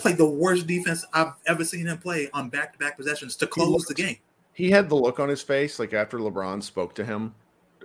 [0.00, 3.46] played the worst defense I've ever seen him play on back to back possessions to
[3.46, 4.16] close looked, the game.
[4.52, 7.34] He had the look on his face like after LeBron spoke to him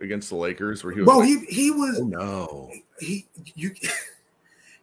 [0.01, 1.05] against the Lakers, where he was.
[1.05, 1.99] Bro, like, he he was.
[1.99, 2.71] Oh no.
[2.99, 3.71] He you.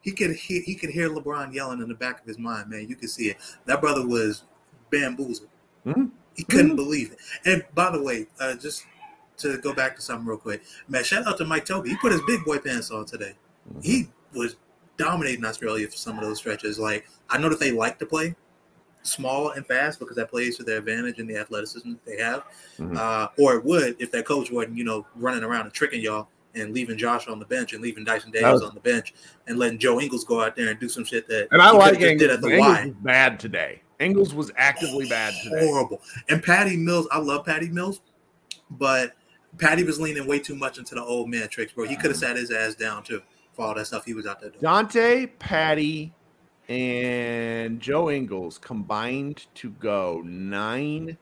[0.03, 2.87] He could he, he could hear LeBron yelling in the back of his mind, man.
[2.88, 3.37] You could see it.
[3.66, 4.42] That brother was
[4.90, 5.49] bamboozled.
[5.87, 6.07] Mm-hmm.
[6.35, 6.77] He couldn't mm-hmm.
[6.77, 7.18] believe it.
[7.45, 8.85] And by the way, uh, just
[9.38, 11.05] to go back to something real quick, man.
[11.05, 11.90] Shout out to Mike Tobey.
[11.90, 13.35] He put his big boy pants on today.
[13.68, 13.81] Mm-hmm.
[13.81, 14.57] He was
[15.03, 16.79] dominating Australia for some of those stretches.
[16.79, 18.35] Like I know that they like to play
[19.03, 22.45] small and fast because that plays to their advantage in the athleticism that they have.
[22.79, 22.97] Mm-hmm.
[22.97, 26.29] Uh, or it would if that coach wasn't, you know, running around and tricking y'all
[26.55, 29.15] and leaving Josh on the bench and leaving Dyson Davis was, on the bench
[29.47, 32.01] and letting Joe Ingles go out there and do some shit that and I like
[32.01, 32.21] Ingles.
[32.21, 33.83] Did at the Ingles was bad today.
[33.99, 35.67] Ingles was actively bad today.
[35.67, 36.01] Horrible.
[36.29, 38.01] And Patty Mills, I love Patty Mills,
[38.71, 39.15] but
[39.59, 41.87] Patty was leaning way too much into the old man tricks, bro.
[41.87, 44.41] He could have sat his ass down too for all that stuff he was out
[44.41, 44.62] there doing.
[44.62, 46.12] Dante, Patty,
[46.69, 51.17] and Joe Ingles combined to go nine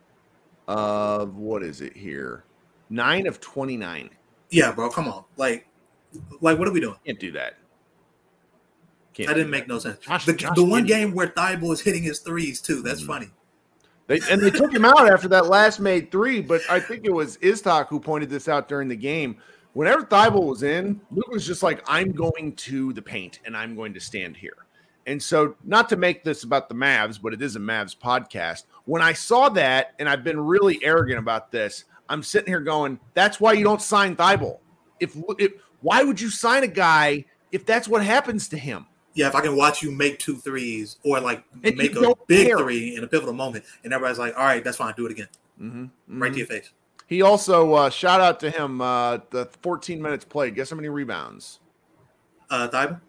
[0.69, 2.45] of what is it here?
[2.89, 4.11] Nine of twenty nine.
[4.51, 4.91] Yeah, bro.
[4.91, 5.25] Come on.
[5.37, 5.67] Like,
[6.41, 6.97] like what are we doing?
[7.05, 7.55] Can't do that.
[9.13, 9.99] Can't that didn't make no sense.
[9.99, 12.83] Josh, the, Josh the one game where Thybulle is hitting his threes too.
[12.83, 13.13] That's mm-hmm.
[13.13, 13.31] funny.
[14.07, 17.13] They, and they took him out after that last made three, but I think it
[17.13, 19.37] was Iztok who pointed this out during the game
[19.73, 23.75] whenever Thybulle was in, Luke was just like, I'm going to the paint and I'm
[23.75, 24.67] going to stand here.
[25.07, 28.65] And so, not to make this about the Mavs, but it is a Mavs podcast.
[28.85, 33.01] When I saw that, and I've been really arrogant about this, I'm sitting here going,
[33.15, 34.59] "That's why you don't sign Thybulle.
[35.01, 38.87] If, if why would you sign a guy if that's what happens to him?
[39.15, 42.49] Yeah, if I can watch you make two threes or like and make a big
[42.49, 42.59] care.
[42.59, 45.29] three in a pivotal moment, and everybody's like, "All right, that's fine, do it again."
[45.61, 46.23] Mm-hmm, mm-hmm.
[46.23, 46.71] Right to your face.
[47.11, 50.55] He also uh, shout out to him uh, the 14 minutes played.
[50.55, 51.59] Guess how many rebounds?
[52.49, 53.01] Uh, Thybulle?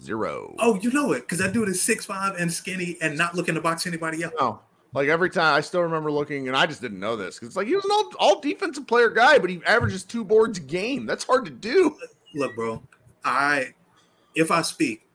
[0.00, 0.54] Zero.
[0.60, 3.56] Oh, you know it because that dude is six five and skinny and not looking
[3.56, 4.34] to box anybody else.
[4.38, 4.60] No.
[4.92, 7.56] Like every time I still remember looking, and I just didn't know this because it's
[7.56, 10.60] like he was an all, all defensive player guy, but he averages two boards a
[10.60, 11.04] game.
[11.04, 11.96] That's hard to do.
[12.34, 12.82] Look, bro,
[13.24, 13.74] I
[14.36, 15.08] if I speak,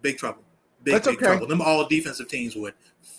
[0.00, 0.42] big trouble.
[0.84, 1.26] Big, That's big okay.
[1.26, 1.46] trouble.
[1.48, 2.74] Them all defensive teams would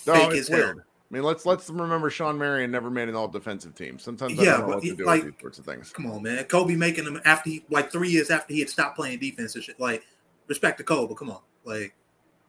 [0.08, 0.58] No, fake it's as hell.
[0.60, 0.84] weird.
[1.14, 4.00] I mean, let's let's remember Shawn Marion never made an all defensive team.
[4.00, 5.92] Sometimes I Yeah, don't know what to do like- with these sorts of things.
[5.92, 6.44] Come on, man.
[6.46, 9.64] Kobe making them after he like three years after he had stopped playing defense and
[9.64, 9.80] shit.
[9.80, 10.04] Like,
[10.48, 11.42] respect to Kobe, but come on.
[11.66, 11.94] Like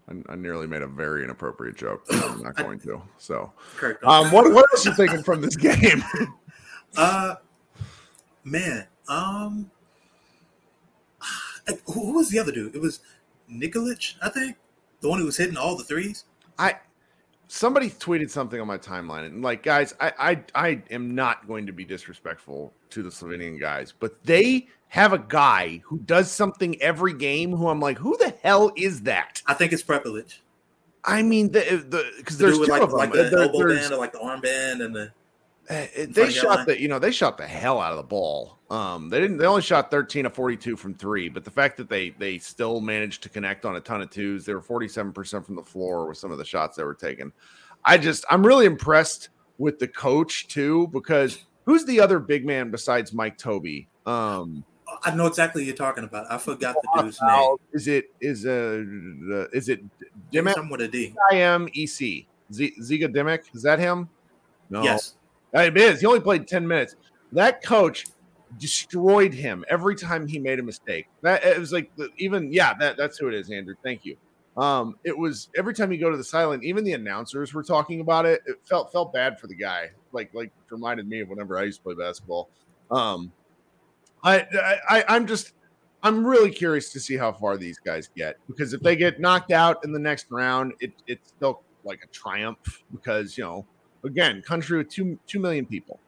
[0.09, 2.05] I, I nearly made a very inappropriate joke.
[2.11, 3.03] I'm not going to.
[3.19, 4.03] So, Kirk.
[4.03, 6.03] um, what what else you thinking from this game?
[6.97, 7.35] Uh,
[8.45, 8.87] man.
[9.09, 9.69] Um,
[11.87, 12.75] who who was the other dude?
[12.75, 13.01] It was
[13.51, 14.57] Nikolic, I think,
[15.01, 16.25] the one who was hitting all the threes.
[16.59, 16.77] I
[17.55, 21.67] somebody tweeted something on my timeline and like guys I, I i am not going
[21.67, 26.81] to be disrespectful to the slovenian guys but they have a guy who does something
[26.83, 30.41] every game who i'm like who the hell is that I think it's Prepelic.
[31.05, 33.93] i mean the the because The there's two like, of them like the elbow band
[33.93, 35.13] or like the arm band and the
[35.69, 38.59] they shot the you know they shot the hell out of the ball.
[38.71, 39.39] Um, they didn't.
[39.39, 42.39] They only shot thirteen of forty two from three, but the fact that they they
[42.39, 45.57] still managed to connect on a ton of twos, they were forty seven percent from
[45.57, 47.33] the floor with some of the shots they were taking.
[47.85, 52.71] I just I'm really impressed with the coach too because who's the other big man
[52.71, 53.89] besides Mike Tobey?
[54.07, 54.65] Um,
[55.05, 56.31] I know exactly what you're talking about.
[56.31, 57.57] I forgot the dude's name.
[57.73, 58.85] is it is uh
[59.53, 59.81] is it
[60.33, 61.15] Dimec Something with a D.
[61.31, 63.41] I M E C Z- Ziga Dimec?
[63.55, 64.09] Is that him?
[64.71, 65.15] No, Yes.
[65.55, 66.01] It is.
[66.01, 66.97] He only played 10 minutes.
[67.33, 68.07] That coach
[68.59, 71.07] destroyed him every time he made a mistake.
[71.23, 73.75] That it was like even yeah, that that's who it is, Andrew.
[73.83, 74.17] Thank you.
[74.57, 78.01] Um, it was every time you go to the silent, even the announcers were talking
[78.01, 78.43] about it.
[78.47, 79.91] It felt felt bad for the guy.
[80.13, 82.49] Like like reminded me of whenever I used to play basketball.
[82.91, 83.33] Um,
[84.23, 84.47] I,
[84.89, 85.53] I I'm just
[86.03, 89.51] I'm really curious to see how far these guys get because if they get knocked
[89.51, 93.67] out in the next round, it it's still like a triumph because you know
[94.05, 95.99] again country with two two million people,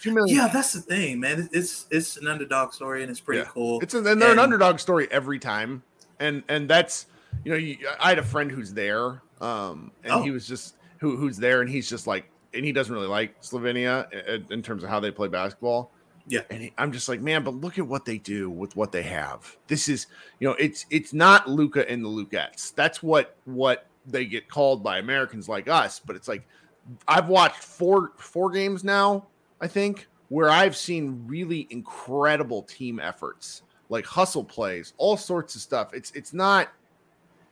[0.00, 0.36] two million.
[0.36, 1.48] Yeah, that's the thing, man.
[1.52, 3.48] It's it's an underdog story and it's pretty Yeah.
[3.52, 3.80] cool.
[3.80, 5.82] It's and they're an underdog story every time,
[6.20, 7.06] and and that's
[7.44, 10.22] you know you, I had a friend who's there, um, and Oh.
[10.22, 13.40] he was just who who's there, and he's just like, and he doesn't really like
[13.42, 15.90] Slovenia in, in terms of how they play basketball.
[16.26, 16.40] Yeah.
[16.48, 19.02] and he, I'm just like, man, but look at what they do with what they
[19.02, 19.56] have.
[19.66, 20.06] This is
[20.38, 22.74] you know, it's it's not Luka and the Lukettes.
[22.74, 26.46] That's what what they get called by Americans like us, but it's like
[27.08, 29.26] I've watched four four games now,
[29.60, 35.60] I think, where I've seen really incredible team efforts, like hustle plays, all sorts of
[35.60, 35.94] stuff.
[35.94, 36.68] It's it's not,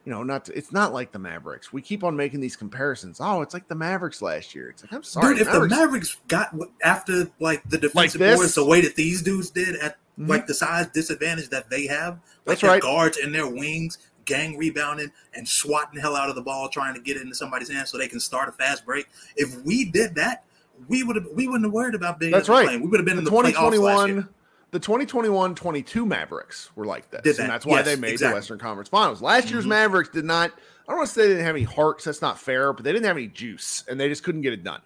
[0.04, 1.72] you know, not it's not like the Mavericks.
[1.72, 3.18] We keep on making these comparisons.
[3.20, 4.68] Oh, it's like the Mavericks last year.
[4.70, 8.36] It's like I'm sorry, Dude, if Mavericks- the Mavericks got after like the defensive this?
[8.36, 10.28] boards the way that these dudes did at Mhm.
[10.28, 12.82] like the size disadvantage that they have, like That's their right.
[12.82, 16.94] guards and their wings, gang rebounding and swatting the hell out of the ball, trying
[16.94, 19.06] to get it into somebody's hands so they can start a fast break.
[19.36, 20.44] If we did that,
[20.88, 22.66] we would have we wouldn't have worried about being That's right.
[22.66, 22.76] play.
[22.76, 24.28] We would have been the in the playoffs last year.
[24.28, 24.28] 2021
[24.72, 27.36] the 2021-22 Mavericks were like this.
[27.36, 27.42] That.
[27.42, 28.32] And that's why Yes, they made exactly.
[28.32, 29.20] the Western Conference Finals.
[29.20, 29.68] Last year's Mhm.
[29.68, 30.50] Mavericks did not
[30.88, 32.90] I don't want to say they didn't have any hearts, that's not fair, but they
[32.92, 34.80] didn't have any juice and they just couldn't get it done.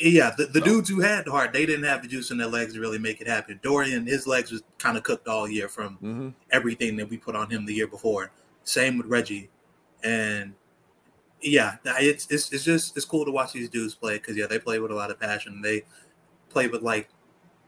[0.00, 2.36] Yeah, the, the So- dudes who had the heart, they didn't have the juice in
[2.38, 3.58] their legs to really make it happen.
[3.62, 7.34] Dorian, his legs was kind of cooked all year from hmm everything that we put
[7.34, 8.30] on him the year before.
[8.64, 9.50] Same with Reggie,
[10.02, 10.54] and
[11.42, 14.58] yeah, it's it's, it's just it's cool to watch these dudes play because yeah, they
[14.58, 15.62] play with a lot of passion.
[15.62, 15.84] They
[16.50, 17.08] play with like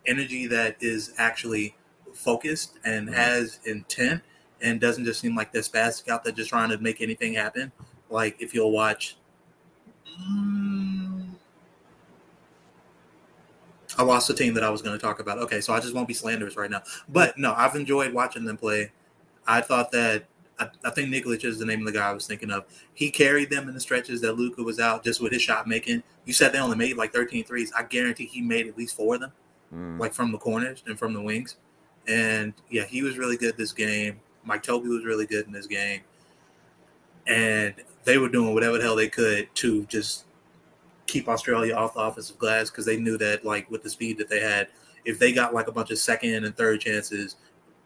[0.07, 1.77] energy that is actually
[2.15, 3.15] focused and Mhm.
[3.15, 4.23] has intent
[4.63, 7.73] and doesn't just seem like they're spastic out there just trying to make anything happen.
[8.11, 9.17] Like if you'll watch.
[10.21, 11.35] Mm,
[13.99, 15.39] I lost the team that I was going to talk about.
[15.39, 16.83] Okay, so I just won't be slanderous right now.
[17.09, 18.93] But no, I've enjoyed watching them play.
[19.47, 20.25] I thought that
[20.59, 22.65] I, I think Nikolic is the name of the guy I was thinking of.
[22.95, 26.03] He carried them in the stretches that Luka was out just with his shot making.
[26.25, 27.73] You said they only made like 13 threes.
[27.77, 29.33] I guarantee he made at least four of them,
[29.75, 29.99] Mm.
[29.99, 31.57] like from the corners and from the wings.
[32.07, 34.21] And yeah, he was really good this game.
[34.45, 36.03] Mike Tobey was really good in this game.
[37.27, 40.25] And they were doing whatever the hell they could to just
[41.07, 44.29] keep Australia off the offensive glass because they knew that, like, with the speed that
[44.29, 44.69] they had,
[45.05, 47.37] if they got like a bunch of second and third chances,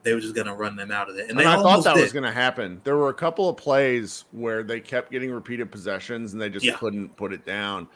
[0.03, 1.29] they were just going to run them out of it.
[1.29, 2.01] And, And, I thought that did.
[2.03, 2.81] was going to happen.
[2.85, 6.65] There were a couple of plays where they kept getting repeated possessions and they just
[6.65, 6.77] Yeah.
[6.77, 7.87] couldn't put it down.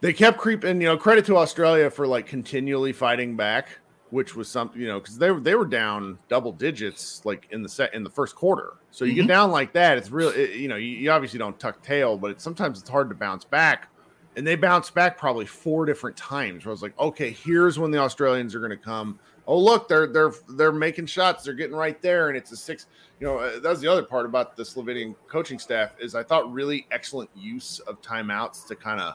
[0.00, 3.68] They kept creeping, you know, credit to Australia for like continually fighting back,
[4.10, 7.62] which was something, you know, because they were they were down double digits like in
[7.62, 8.74] the set in the first quarter.
[8.90, 9.16] So you Mhm.
[9.16, 12.16] get down like that, it's real, it, you know, you, you obviously don't tuck tail,
[12.18, 13.88] but it's sometimes it's hard to bounce back
[14.36, 16.64] and they bounced back probably four different times.
[16.64, 19.18] Where I was like, okay, here's when the Australians are going to come.
[19.46, 21.44] Oh, look, they're they're they're making shots.
[21.44, 22.86] They're getting right there, and it's a six.
[23.20, 26.52] You know, uh, that's the other part about the Slovenian coaching staff is I thought
[26.52, 29.14] really excellent use of timeouts to kind of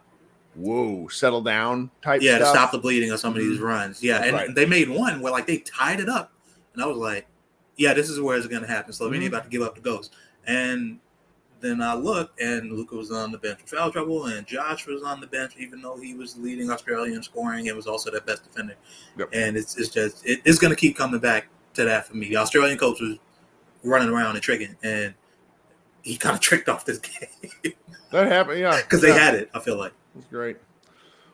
[0.56, 2.22] whoa settle down type.
[2.22, 2.48] Yeah, stuff.
[2.54, 4.02] to stop the bleeding of some of these runs.
[4.04, 4.56] Yeah, and Right.
[4.56, 6.32] they made one where like they tied it up,
[6.74, 7.28] and I was like,
[7.78, 8.92] yeah, this is where it's going to happen.
[8.94, 9.28] Slovenia Mhm.
[9.28, 10.14] about to give up the ghost,
[10.46, 11.00] and
[11.60, 15.04] then I looked, and Luka was on the bench with foul trouble, and Josh was
[15.04, 18.22] on the bench, even though he was leading Australia in scoring and was also their
[18.22, 18.76] best defender.
[19.18, 19.30] Yep.
[19.34, 22.30] And it's it's just it, it's going to keep coming back to that for me.
[22.30, 23.18] The Australian coach was
[23.84, 25.14] running around and tricking, and
[26.04, 27.74] he kind of tricked off this game
[28.12, 29.50] That happened, yeah, because they had it.
[29.54, 29.94] I feel like.
[30.16, 30.58] It's great.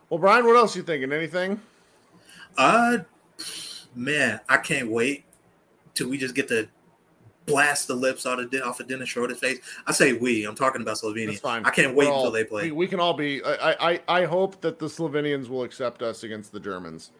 [0.09, 1.11] Well, Brian, what else you thinking?
[1.11, 1.59] Anything?
[2.57, 2.99] Uh,
[3.95, 5.25] man, I can't wait
[5.93, 6.67] till we just get to
[7.45, 9.59] blast the lips out of Den- off of Dennis Schroeder's face.
[9.85, 10.45] I say we.
[10.45, 11.27] I'm talking about Slovenia.
[11.27, 11.65] That's fine.
[11.65, 12.63] I can't wait all- until they play.
[12.65, 13.41] We, we can all be.
[13.43, 17.11] I, I I hope that the Slovenians will accept us against the Germans.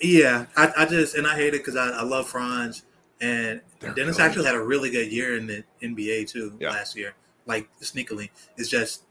[0.00, 2.84] yeah, I, I just and I hate it because I, I love Franz
[3.20, 6.70] and They're Dennis actually had a really good year in the NBA too Yeah.
[6.70, 7.14] last year.
[7.46, 9.02] Like sneakily, it's just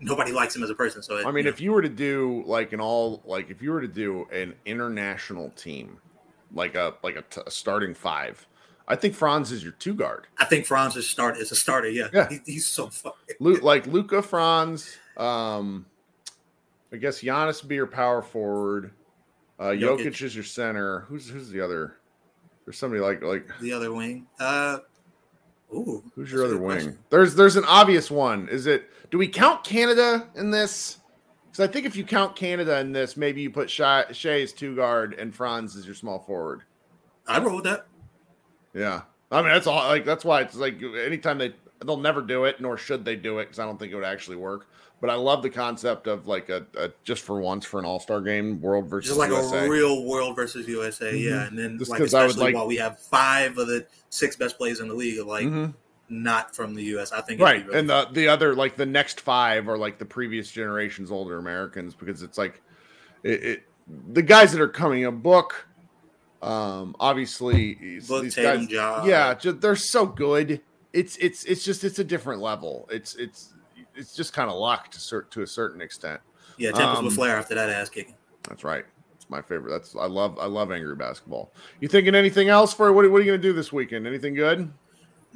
[0.00, 1.02] nobody likes him as a person.
[1.02, 3.60] So it, I mean, you if you were to do like an all like if
[3.60, 5.98] you were to do an international team,
[6.52, 8.46] like a like a, t- a starting five,
[8.90, 10.26] I think Franz is your two guard.
[10.38, 11.90] I think Franz is start is a starter.
[11.90, 12.28] Yeah, Yeah.
[12.30, 13.36] He, he's so fucking.
[13.38, 15.84] Lu- like Luka Franz, um,
[16.92, 18.92] I guess Giannis would be your power forward.
[19.58, 20.06] Uh, Jokic.
[20.06, 20.22] Jokic.
[20.22, 21.00] is your center.
[21.00, 21.96] Who's who's the other?
[22.64, 24.26] There's somebody like like The other wing.
[24.40, 24.78] Uh,
[25.74, 26.70] ooh, Who's your other wing?
[26.76, 26.98] question.
[27.10, 28.48] There's there's an obvious one.
[28.48, 28.88] Is it?
[29.10, 30.98] Do we count Canada in this?
[31.50, 34.52] Because I think if you count Canada in this, maybe you put Shai, Shai as
[34.52, 36.62] two guard and Franz as your small forward.
[37.26, 37.86] I roll with that.
[38.78, 39.86] Yeah, I mean that's all.
[39.88, 41.54] Like that's why it's like anytime they
[41.84, 44.04] they'll never do it, nor should they do it, because I don't think it would
[44.04, 44.66] actually work.
[45.00, 48.00] But I love the concept of like a, a just for once for an All
[48.00, 49.66] Star game, world versus just like USA.
[49.66, 51.46] a real world versus USA, yeah.
[51.46, 53.86] And then Just like 'cause I would especially like- while we have five of the
[54.10, 55.72] six best players in the league, like Mhm.
[56.08, 57.12] not from the US.
[57.12, 60.04] I think right really and the the other like the next five are like the
[60.04, 62.60] previous generation's older americans because it's like
[63.22, 63.62] it, it
[64.14, 65.67] the guys that are coming a book
[66.42, 69.04] um obviously these Book, these Tatum, guys Ja.
[69.04, 70.60] yeah ju- they're so good.
[70.92, 72.88] It's it's it's just it's a different level.
[72.92, 73.54] It's it's
[73.94, 76.20] it's just kind of locked to cer- to a certain extent.
[76.56, 78.14] Yeah, tempers um, with flair after that ass kicking.
[78.48, 78.84] that's right.
[79.16, 79.70] It's my favorite.
[79.70, 81.50] That's i love i love angry basketball.
[81.80, 84.06] You thinking anything else for what, what are you gonna do this weekend?
[84.06, 84.72] Anything good?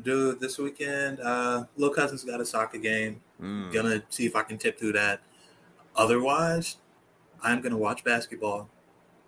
[0.02, 3.20] Dude, this weekend, uh Lil Cousins got a soccer game.
[3.40, 5.20] Mm, Gonna see if I can tip through that.
[5.96, 6.76] Otherwise,
[7.42, 8.68] I'm gonna watch basketball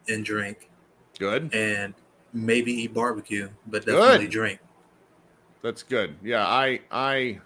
[0.09, 0.71] and drink
[1.19, 1.95] good and
[2.33, 4.31] maybe eat barbecue, but definitely Good.
[4.31, 4.61] drink.
[5.63, 6.17] That's good.
[6.23, 7.41] Yeah, I I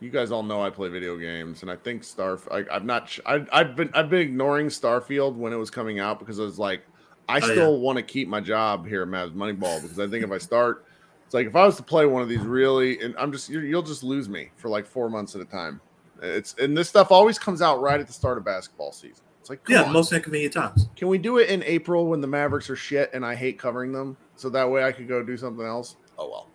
[0.00, 3.18] you guys all know I play video games and I think Star I, I've not
[3.24, 6.58] I I've been I've been ignoring Starfield when it was coming out because I was
[6.58, 6.82] like
[7.28, 7.52] I Oh, yeah.
[7.52, 10.38] still want to keep my job here at Mavs Moneyball because I think if I
[10.38, 10.84] start
[11.24, 13.60] it's like if I was to play one of these really and I'm just you
[13.60, 15.80] you'll just lose me for like 4 months at a time.
[16.22, 19.24] It's and this stuff always comes out right at the start of basketball season.
[19.46, 19.92] It's like Yeah, on.
[19.92, 20.88] most inconvenient times.
[20.96, 23.92] Can we do it in April when the Mavericks are shit and I hate covering
[23.92, 24.16] them?
[24.34, 25.94] So that way I could go do something else.
[26.18, 26.50] Oh well.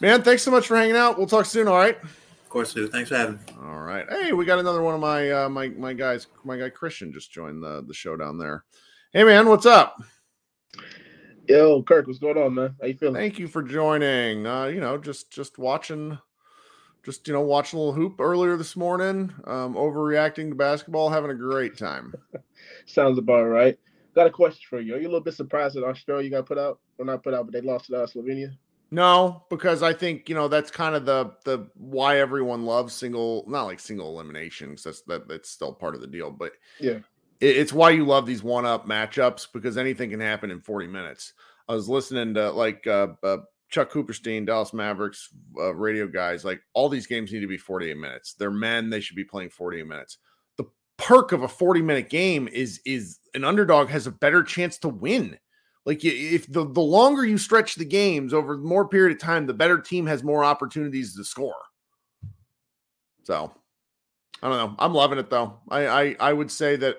[0.00, 1.16] Man, thanks so much for hanging out.
[1.16, 1.96] We'll talk soon, all right?
[2.02, 2.90] Of course, dude.
[2.90, 3.42] Thanks for having me.
[3.62, 4.06] All right.
[4.10, 7.30] Hey, we got another one of my uh my my guys, my guy Christian just
[7.30, 8.64] joined the the show down there.
[9.12, 10.02] Hey man, what's up?
[11.48, 12.74] Yo, Kirk, what's going on, man?
[12.80, 13.14] How you feeling?
[13.14, 14.48] Thank you for joining.
[14.48, 16.18] Uh, you know, just just watching
[17.04, 21.30] just you know, watching a little hoop earlier this morning, um, overreacting to basketball, having
[21.30, 22.14] a great time.
[22.86, 23.78] Sounds about right.
[24.14, 24.94] Got a question for you.
[24.94, 26.78] Are you a little bit surprised that Australia got put out?
[26.98, 28.56] Or not put out, but they lost to uh, Slovenia?
[28.90, 33.44] No, because I think you know that's kind of the the why everyone loves single,
[33.48, 37.00] not like single elimination, 'cause that's that that's still part of the deal, but Yeah.
[37.40, 40.86] it, it's why you love these one up matchups because anything can happen in 40
[40.86, 41.32] minutes.
[41.68, 43.38] I was listening to like uh, uh,
[43.70, 47.96] Chuck Cooperstein, Dallas Mavericks uh, radio guys, like all these games need to be 48
[47.96, 48.34] minutes.
[48.34, 50.18] They're men, they should be playing 48 minutes.
[50.56, 50.64] The
[50.96, 54.88] perk of a 40 minute game is is an underdog has a better chance to
[54.88, 55.38] win.
[55.86, 59.54] Like if the the longer you stretch the games over more period of time, the
[59.54, 61.54] better team has more opportunities to score.
[63.24, 63.52] So
[64.42, 64.76] I don't know.
[64.78, 65.58] I'm loving it though.
[65.68, 66.98] I I, I would say that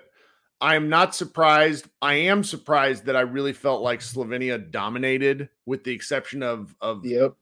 [0.60, 1.88] I am not surprised.
[2.00, 7.04] I am surprised that I really felt like Slovenia dominated, with the exception of of
[7.04, 7.34] Yep.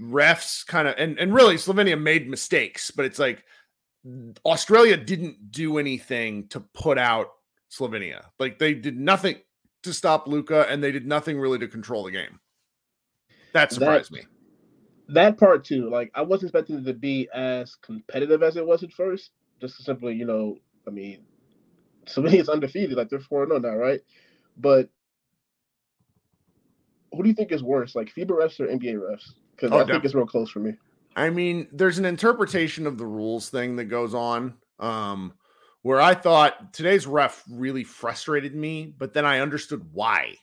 [0.00, 3.44] refs kind of and, and really Slovenia made mistakes, but it's like
[4.44, 7.28] Australia didn't do anything to put out
[7.70, 8.24] Slovenia.
[8.38, 9.36] Like they did nothing
[9.82, 12.40] to stop Luka and they did nothing really to control the game.
[13.52, 14.22] That surprised me.
[15.08, 15.90] That part too.
[15.90, 19.32] Like I wasn't expecting it to be as competitive as it was at first.
[19.60, 20.56] just simply, you know,
[20.86, 21.24] I mean,
[22.06, 24.00] Slovenia's undefeated, like they're 4 0 now, right?
[24.56, 24.88] But
[27.12, 29.32] who do you think is worse, like FIBA refs or NBA refs?
[29.54, 30.74] Because oh, I think it's real close for me.
[31.14, 34.54] I mean, there's an interpretation of the rules thing that goes on.
[34.78, 35.34] Um,
[35.82, 40.36] where I thought today's ref really frustrated me, but then I understood why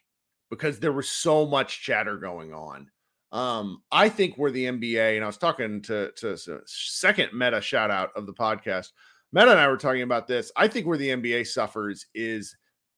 [0.50, 2.90] because there was so much chatter going on.
[3.32, 6.36] Um, I think we're the NBA, and I was talking to to
[6.66, 8.90] second meta shout out of the podcast.
[9.32, 10.52] Meta and I were talking about this.
[10.56, 12.56] I think where the NBA suffers is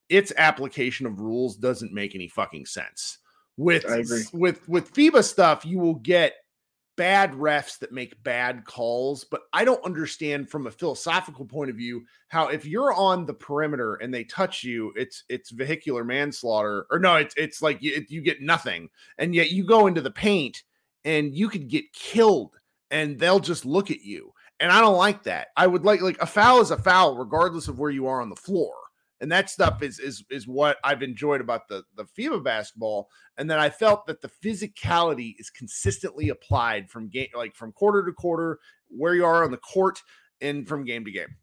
[0.09, 3.17] its application of rules doesn't make any fucking sense.
[3.57, 3.86] With
[4.34, 6.34] with with FIBA stuff, you will get
[6.97, 11.75] bad refs that make bad calls, but I don't understand from a philosophical point of
[11.75, 16.86] view how if you're on the perimeter and they touch you, it's it's vehicular manslaughter
[16.91, 20.11] or no, it's it's like you, you get nothing, and yet you go into the
[20.11, 20.63] paint
[21.03, 22.55] and you could get killed,
[22.91, 24.32] and they'll just look at you,
[24.62, 25.47] and I don't like that.
[25.57, 28.30] I would like like a foul is a foul regardless of where you are on
[28.30, 28.74] the floor
[29.22, 33.09] and that stuff is is is what I've enjoyed about the the FIBA basketball.
[33.38, 38.03] And then I felt that the physicality is consistently applied from game like from quarter
[38.03, 38.59] to quarter,
[38.89, 40.01] where you are on the court,
[40.41, 41.36] and from game to game.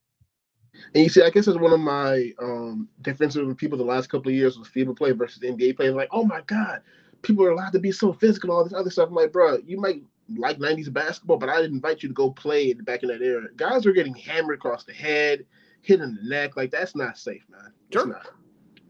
[0.94, 4.08] And you see, I guess it's one of my um differences with people the last
[4.08, 5.90] couple of years with FIBA play versus NBA play.
[5.90, 6.82] Like, oh my god,
[7.22, 9.08] people are allowed to be so physical, all this other stuff.
[9.08, 10.02] I'm like, bro, you might
[10.36, 13.46] like 90s basketball, but I didn't invite you to go play back in that era.
[13.56, 15.44] Guys were getting hammered across the head
[15.82, 16.56] hitting in the neck.
[16.56, 17.72] Like that's not safe, man.
[17.92, 18.20] sure.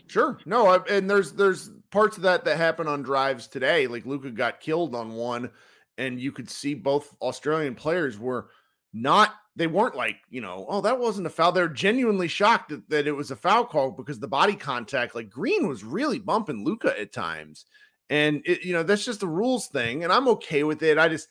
[0.08, 0.38] Sure.
[0.46, 3.86] No, I, and there's there's parts of that that happen on drives today.
[3.86, 5.50] Like Luka got killed on one,
[5.98, 8.48] and you could see both Australian players were
[8.94, 12.88] not they weren't like you know oh that wasn't a foul they're genuinely shocked that,
[12.88, 16.64] that it was a foul call because the body contact like green was really bumping
[16.64, 17.66] Luka at times
[18.10, 21.08] and it, you know that's just the rules thing and i'm okay with it i
[21.08, 21.28] just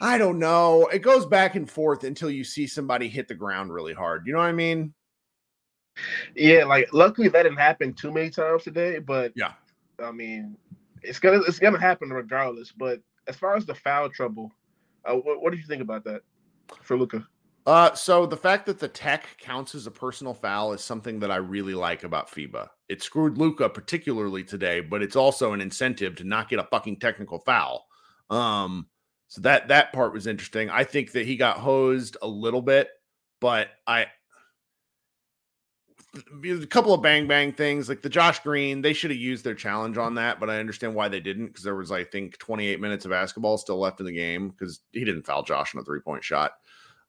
[0.00, 0.86] I don't know.
[0.92, 4.26] It goes back and forth until you see somebody hit the ground really hard.
[4.26, 4.92] You know what I mean?
[6.34, 9.52] Yeah, like luckily that didn't happen too many times today, but yeah,
[10.02, 10.56] I mean,
[11.02, 12.72] it's gonna it's gonna happen regardless.
[12.72, 14.50] But as far as the foul trouble,
[15.04, 16.22] uh, what, what do you think about that
[16.82, 17.26] for Luka?
[17.66, 21.30] Uh, so the fact that the tech counts as a personal foul is something that
[21.30, 22.68] I really like about FIBA.
[22.90, 26.98] It screwed Luka particularly today, but it's also an incentive to not get a fucking
[26.98, 27.86] technical foul.
[28.28, 28.88] Um,
[29.28, 30.68] so that that part was interesting.
[30.68, 32.88] I think that he got hosed a little bit,
[33.40, 34.06] but I
[36.44, 39.54] a couple of bang bang things like the Josh Green, they should have used their
[39.54, 42.80] challenge on that, but I understand why they didn't because there was I think 28
[42.80, 45.84] minutes of basketball still left in the game because he didn't foul Josh on a
[45.84, 46.52] three point shot.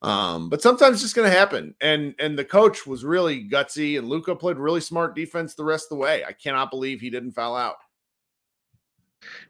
[0.06, 3.98] Um, but sometimes it's just going to happen, and and the coach was really gutsy,
[3.98, 6.24] and Luka played really smart defense the rest of the way.
[6.24, 7.74] I cannot believe he didn't foul out.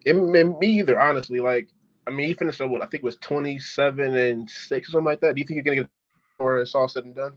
[0.07, 1.41] It, me either, honestly.
[1.41, 1.69] Like
[2.07, 5.21] I mean, he finished what I think was twenty seven and six or something like
[5.21, 5.35] that.
[5.35, 5.91] Do you think he's gonna get
[6.39, 7.35] or it's all said and done?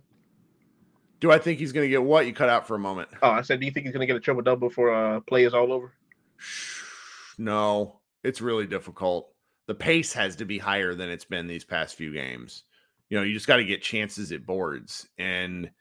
[1.19, 2.25] Do I think he's gonna get what?
[2.25, 3.09] You cut out for a moment.
[3.21, 5.43] Oh, I said, do you think he's gonna get a triple double before uh, play
[5.43, 5.93] is all over?
[7.41, 9.29] No, it's really difficult.
[9.67, 12.65] The pace has to be higher than it's been these past few games.
[13.09, 15.71] You know, you just got to get chances at boards, and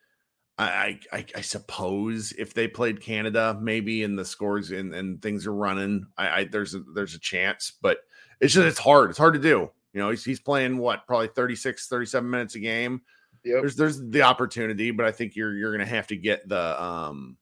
[0.59, 5.47] I, I, I, suppose if they played Canada, maybe in the scores and, and things
[5.47, 7.99] are running, I, I there's a, there's a chance, but
[8.41, 9.11] it's just it's hard.
[9.11, 9.71] It's hard to do.
[9.93, 13.03] You know, he's he's playing what probably 36, 37 minutes a game.
[13.45, 13.61] Yep.
[13.61, 17.37] There's there's the opportunity, but I think you're you're gonna have to get the um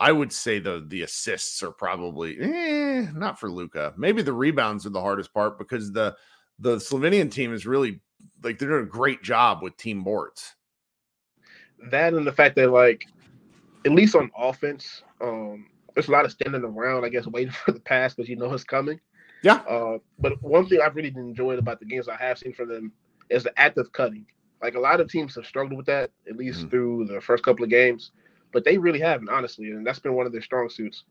[0.00, 3.94] I would say the the assists are probably eh, not for Luka.
[3.96, 6.16] Maybe the rebounds are the hardest part because the
[6.58, 8.00] the Slovenian team is really
[8.42, 10.54] like they're doing a great job with team boards.
[11.90, 13.06] That and the fact that like
[13.84, 17.72] at least on offense, um, there's a lot of standing around, I guess, waiting for
[17.72, 19.00] the pass because you know it's coming.
[19.42, 19.56] Yeah.
[19.68, 22.92] Uh, but one thing I've really enjoyed about the games I have seen from them
[23.30, 24.26] is the active cutting.
[24.62, 26.68] Like a lot of teams have struggled with that, at least mm-hmm.
[26.68, 28.12] through the first couple of games,
[28.52, 31.04] but they really haven't, honestly, and that's been one of their strong suits.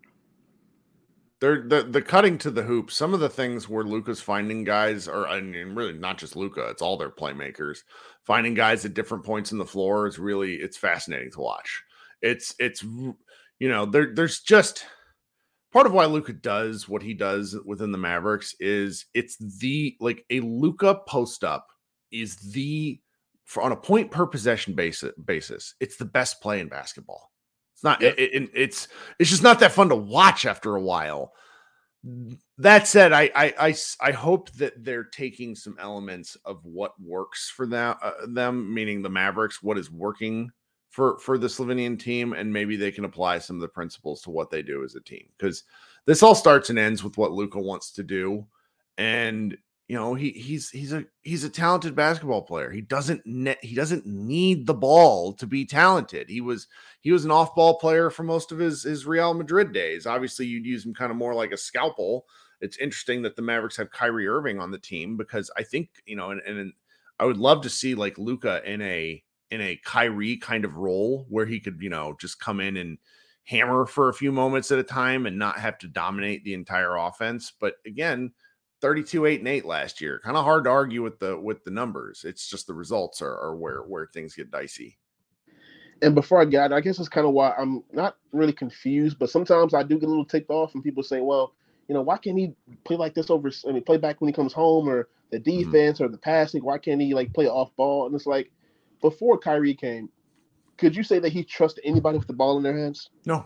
[1.42, 2.92] They're the the cutting to the hoop.
[2.92, 6.68] Some of the things where Luka's finding guys, or I mean, really not just Luka,
[6.70, 7.80] it's all their playmakers
[8.26, 11.84] finding guys at different points in the floor is really it's fascinating to watch.
[12.22, 14.86] It's it's you know there there's just
[15.72, 20.26] part of why Luka does what he does within the Mavericks is it's the like
[20.30, 21.68] a Luka post up
[22.12, 23.00] is the
[23.46, 27.32] for on a point per possession basis basis it's the best play in basketball.
[27.76, 28.88] It's not it, it, it's
[29.20, 31.34] it's just not that fun to watch after a while.
[32.58, 37.52] That said, I I I, I hope that they're taking some elements of what works
[37.54, 40.50] for them, uh, them meaning the Mavericks, what is working
[40.90, 44.30] for for the Slovenian team, and maybe they can apply some of the principles to
[44.30, 45.28] what they do as a team.
[45.38, 45.66] Because
[46.06, 48.48] this all starts and ends with what Luka wants to do,
[48.98, 49.58] and
[49.88, 52.72] you know he he's he's a he's a talented basketball player.
[52.72, 56.30] He doesn't net he doesn't need the ball to be talented.
[56.30, 56.68] He was
[57.02, 60.08] he was an off-ball player for most of his his real madrid days.
[60.08, 62.26] Obviously you'd use him kind of more like a scalpel.
[62.62, 66.16] It's interesting that the mavericks have kyrie irving on the team because i think you
[66.16, 66.74] know and, and
[67.20, 69.22] i would love to see like luka in a
[69.52, 72.98] in a kyrie kind of role where he could you know just come in and
[73.44, 76.96] hammer for a few moments at a time and not have to dominate the entire
[76.96, 77.54] offense.
[77.60, 78.32] But again
[78.82, 81.72] 32 8 and 8 last year kind of hard to argue with the with the
[81.72, 84.98] numbers it's just the results are, are where where things get dicey.
[86.02, 89.30] And before i got i guess it's kind of why i'm not really confused but
[89.30, 91.54] sometimes i do get a little ticked off and people say well
[91.88, 92.54] you know why can't he
[92.84, 95.72] play like this over i mean play back when he comes home or the Mm-hmm.
[95.72, 98.06] defense or the passing why can't he like play off ball?
[98.06, 98.52] And it's like
[99.02, 100.10] before Kyrie came
[100.78, 103.10] could you say that he trusted anybody with the ball in their hands?
[103.26, 103.46] No.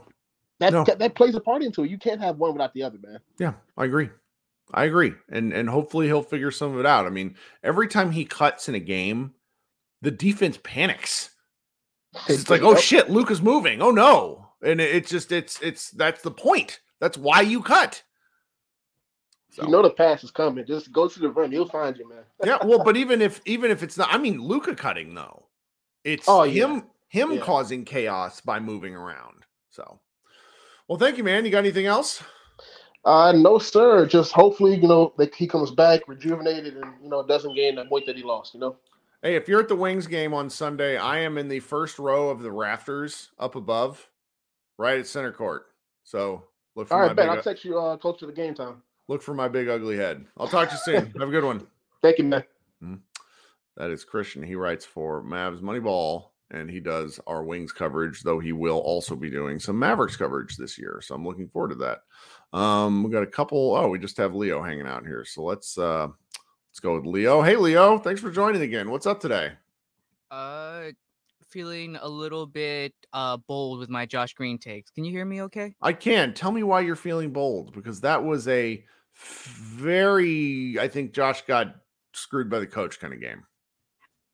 [0.60, 0.84] That No.
[0.84, 3.20] that plays a part into it you can't have one without the other man.
[3.38, 4.10] Yeah i agree
[4.74, 7.06] i agree and and hopefully he'll figure some of it out.
[7.06, 9.34] I mean every time he cuts in a game
[10.02, 11.32] the defense panics.
[12.28, 13.82] It's like oh shit luke is moving.
[13.82, 14.48] Oh no.
[14.64, 16.80] And it- it's just it's it's that's the point.
[17.00, 18.02] That's why you cut.
[19.62, 20.66] You know the pass is coming.
[20.66, 21.52] Just go to the rim.
[21.52, 22.24] He'll find you man.
[22.46, 25.48] Yeah well but even if even if it's not i mean luka cutting though.
[26.04, 26.66] It's Oh, yeah.
[26.68, 27.40] him him Yeah.
[27.42, 29.44] causing chaos by moving around.
[29.72, 30.00] So
[30.88, 31.44] well thank you man.
[31.46, 32.24] You got anything else
[33.06, 34.06] Uh, no, sir.
[34.06, 37.90] Just hopefully, you know, that he comes back rejuvenated and you know doesn't gain that
[37.90, 38.54] weight that he lost.
[38.54, 38.76] You know.
[39.22, 42.30] hey if you're at the wings game on sunday i am in the first row
[42.30, 44.10] of the rafters up above
[44.78, 45.68] right at center court
[46.04, 46.44] so
[46.76, 47.26] look for All my right, bet.
[47.30, 48.82] big, I'll text you uh, close to the game time.
[49.10, 51.66] look for my big ugly head i'll talk to you soon have a good one
[52.02, 52.44] Thank you, man.
[53.76, 54.42] That is Christian.
[54.42, 59.16] He writes for Mavs Moneyball and he does our wings coverage, though he will also
[59.16, 61.00] be doing some Mavericks coverage this year.
[61.04, 62.00] So I'm looking forward to that.
[62.58, 63.76] Um, we got a couple.
[63.76, 65.26] Oh, we just have Leo hanging out here.
[65.26, 66.08] So let's uh
[66.70, 67.42] let's go with Leo.
[67.42, 68.90] Hey Leo, thanks for joining again.
[68.90, 69.52] What's up today?
[70.32, 70.92] Uh,
[71.48, 74.90] feeling a little bit uh bold with my Josh Green takes.
[74.92, 75.44] Can you hear me?
[75.44, 75.76] Okay.
[75.82, 76.34] I can.
[76.34, 78.84] Tell me why you're feeling bold because that was a
[79.16, 81.76] very I think Josh got
[82.14, 83.44] screwed by the coach kind of game.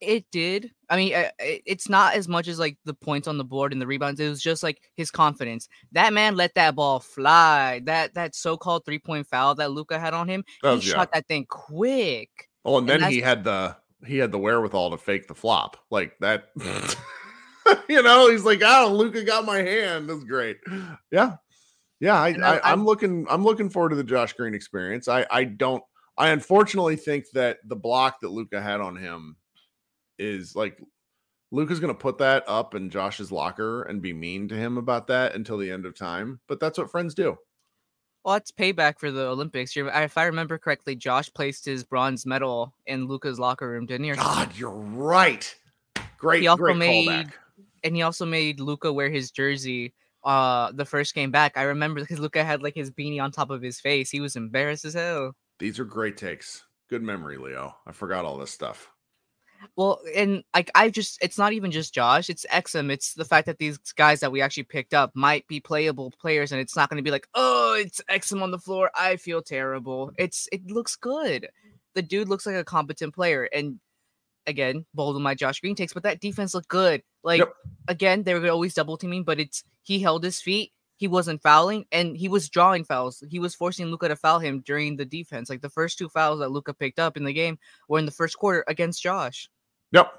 [0.01, 0.71] It did.
[0.89, 3.81] I mean, uh, it's not as much as like the points on the board and
[3.81, 4.19] the rebounds.
[4.19, 5.67] It was just like his confidence.
[5.93, 7.81] That man let that ball fly.
[7.85, 10.95] That that so-called three-point foul that Luka had on him, That he yeah.
[10.95, 12.29] shot that thing quick.
[12.65, 15.77] Oh, and And then he had the he had the wherewithal to fake the flop
[15.89, 16.49] like that.
[17.89, 20.57] you know, he's like, "Oh, Luka got my hand." That's great.
[21.11, 21.37] Yeah,
[21.99, 22.15] yeah.
[22.21, 23.25] I, I- I, I'm looking.
[23.29, 25.07] I'm looking forward to the Josh Green experience.
[25.07, 25.83] I I don't.
[26.17, 29.35] I unfortunately think that the block that Luka had on him
[30.19, 30.79] is like
[31.51, 35.07] Luka's going to put that up in Josh's locker and be mean to him about
[35.07, 36.39] that until the end of time.
[36.47, 37.37] But that's what friends do.
[38.23, 39.77] Well, it's payback for the Olympics.
[39.77, 44.11] If I remember correctly, Josh placed his bronze medal in Luka's locker room, didn't he?
[44.13, 45.55] God, you're right.
[46.17, 47.31] Great, He also great made- callback.
[47.83, 49.93] and he also made Luka wear his jersey
[50.23, 51.55] uh the first game back.
[51.55, 54.09] I remember because Luka had like his beanie on top of his face.
[54.09, 55.35] He was embarrassed as hell.
[55.59, 56.63] These are great takes.
[56.89, 57.75] Good memory, Leo.
[57.85, 58.91] I forgot all this stuff.
[59.75, 62.91] Well, and like I just it's not even just Josh, it's Exum.
[62.91, 66.51] It's the fact that these guys that we actually picked up might be playable players,
[66.51, 68.91] and it's not gonna be like, oh, it's Exum on the floor.
[68.95, 70.11] I feel terrible.
[70.17, 71.47] It's it looks good.
[71.93, 73.49] The dude looks like a competent player.
[73.53, 73.79] And
[74.47, 77.01] again, bold with my Josh Green takes, but that defense looked good.
[77.23, 77.53] Like Yep.
[77.87, 81.85] again, they were always double teaming, but it's he held his feet, he wasn't fouling,
[81.91, 83.23] and he was drawing fouls.
[83.29, 85.49] He was forcing Luka to foul him during the defense.
[85.49, 87.57] Like the first two fouls that Luka picked up in the game
[87.89, 89.49] were in the first quarter against Josh.
[89.95, 90.13] Yep.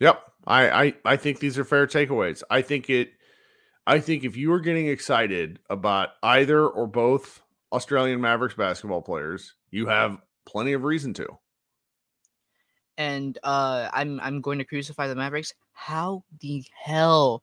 [0.00, 0.22] Yep.
[0.46, 2.42] I, I I think these are fair takeaways.
[2.50, 3.10] I think it
[3.86, 7.42] I think if you are getting excited about either or both
[7.72, 11.26] Australian Mavericks basketball players, you have plenty of reason to.
[12.98, 15.52] and uh I'm I'm going to crucify the Mavericks.
[15.72, 17.42] How the hell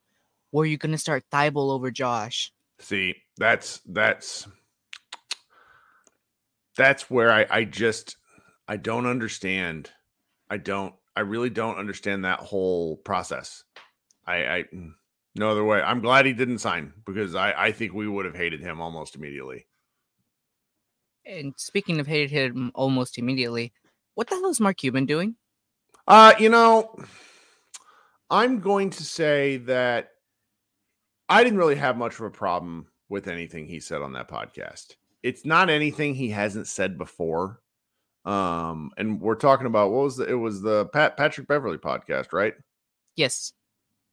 [0.51, 2.51] were you gonna start Thibault over Josh?
[2.79, 4.47] See, that's that's
[6.75, 8.17] that's where I I just
[8.67, 9.91] I don't understand.
[10.49, 13.63] I don't I really don't understand that whole process.
[14.27, 14.91] I I mm,
[15.33, 15.81] no other way.
[15.81, 19.15] I'm glad he didn't sign because I I think we would have hated him almost
[19.15, 19.65] immediately.
[21.25, 23.73] And speaking of hated him almost immediately,
[24.13, 25.37] what the hell is Mark Cuban doing?
[26.07, 26.95] Uh, you know,
[28.29, 30.09] I'm going to say that
[31.27, 34.97] I didn't really have much of a problem with anything he said on that podcast.
[35.23, 37.59] It's not anything he hasn't said before.
[38.27, 42.33] Um, and we're talking about what was the it was the Pat Patrick Beverley podcast,
[42.33, 42.53] right?
[43.15, 43.53] Yes.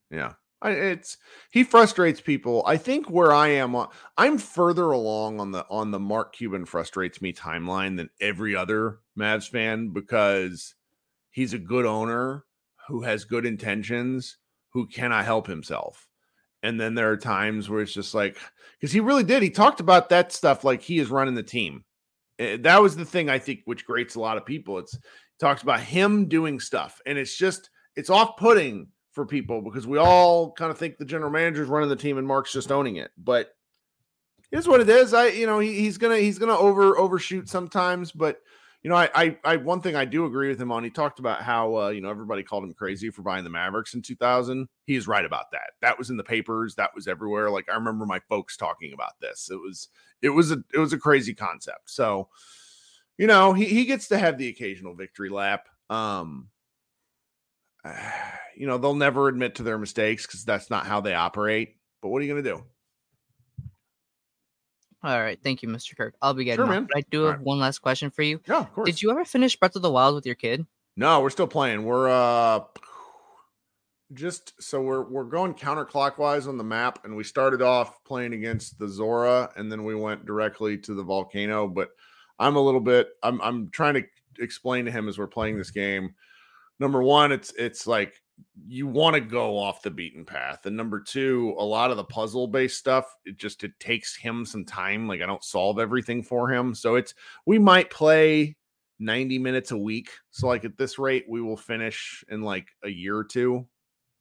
[0.09, 0.33] Yeah.
[0.61, 1.17] I, it's
[1.51, 2.63] he frustrates people.
[2.65, 3.87] I think where I am, uh,
[4.17, 8.99] I'm further along on the on the Mark Cuban frustrates me timeline than every other
[9.19, 10.75] Mavs fan because
[11.31, 12.45] he's a good owner
[12.87, 14.37] who has good intentions
[14.69, 16.07] who cannot help himself.
[16.63, 18.37] And then there are times where it's just like
[18.79, 19.43] because he really did.
[19.43, 21.83] He talked about that stuff like he is running the team.
[22.39, 24.79] Eh, that was the thing I think which grates a lot of people.
[24.79, 24.97] It's
[25.39, 29.97] talks about him doing stuff, and it's just it's off putting for people because we
[29.97, 32.97] all kind of think the general manager is running the team and Mark's just owning
[32.97, 33.11] it.
[33.17, 33.49] But
[34.51, 35.13] it's what it is.
[35.13, 38.41] I you know he, he's gonna he's gonna over overshoot sometimes, but
[38.85, 40.83] you know I, I, I one thing I do agree with him on.
[40.83, 43.95] He talked about how uh, you know everybody called him crazy for buying the Mavericks
[43.95, 44.67] in 2000.
[44.85, 45.71] He is right about that.
[45.81, 46.75] That was in the papers.
[46.75, 47.49] That was everywhere.
[47.49, 49.49] Like I remember my folks talking about this.
[49.51, 49.87] It was
[50.21, 51.89] it was a it was a crazy concept.
[51.89, 52.29] So
[53.17, 55.67] you know he he gets to have the occasional victory lap.
[55.89, 56.49] Um,
[58.55, 61.77] you know, they'll never admit to their mistakes because that's not how they operate.
[62.03, 62.63] But what are you going to do?
[65.05, 65.95] All right, thank you, Mr.
[65.95, 66.15] Kirk.
[66.19, 66.87] I'll be getting Sure, off, man.
[66.95, 67.41] I do have right.
[67.41, 68.41] one last question for you.
[68.47, 68.87] Yeah, of course.
[68.87, 70.65] Did you ever finish Breath of the Wild with your kid?
[70.97, 71.83] No, we're still playing.
[71.83, 72.61] We're uh
[74.13, 78.79] just so we're we're going counterclockwise on the map, and we started off playing against
[78.79, 81.67] the Zora, and then we went directly to the volcano.
[81.67, 81.89] But
[82.39, 84.03] I'm a little bit I'm I'm trying to
[84.39, 86.15] explain to him as we're playing this game.
[86.79, 88.15] Number one, it's it's like
[88.67, 92.03] you want to go off the beaten path, and number two, a lot of the
[92.03, 95.07] puzzle based stuff it just it takes him some time.
[95.07, 97.13] Like I don't solve everything for him, so it's
[97.45, 98.55] we might play
[98.99, 100.09] 90 minutes a week.
[100.31, 103.67] So like at this rate, we will finish in like a year or two.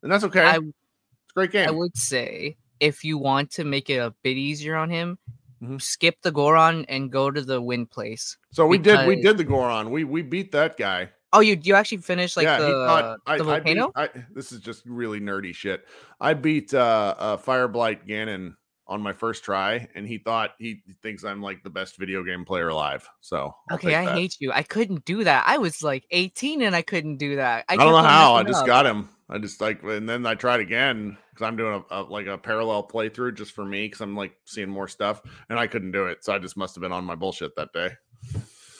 [0.03, 0.43] And that's okay.
[0.43, 1.69] I it's a great game.
[1.69, 5.19] I would say if you want to make it a bit easier on him,
[5.63, 5.81] Mhm.
[5.81, 8.37] skip the Goron and go to the Wind Place.
[8.51, 9.91] so we did we did the Goron.
[9.91, 11.11] We we beat that guy.
[11.35, 13.93] Oh, you you actually finished like yeah, the, thought I, the I beat- volcano?
[13.97, 15.85] I, this is just really nerdy shit.
[16.21, 18.55] I beat uh, uh Fireblight Ganon
[18.87, 22.45] on my first try, and he thought he thinks I'm like the best video game
[22.45, 23.09] player alive.
[23.21, 24.53] So I'll okay, I hate you.
[24.53, 25.45] I couldn't do that.
[25.47, 27.65] I was like 18 and I couldn't do that.
[27.69, 28.35] I, I don't know how.
[28.35, 28.67] I just up.
[28.67, 29.09] got him.
[29.29, 32.37] I just like, and then I tried again because I'm doing a, a like a
[32.37, 36.07] parallel playthrough just for me because I'm like seeing more stuff, and I couldn't do
[36.07, 36.25] it.
[36.25, 37.91] So I just must have been on my bullshit that day.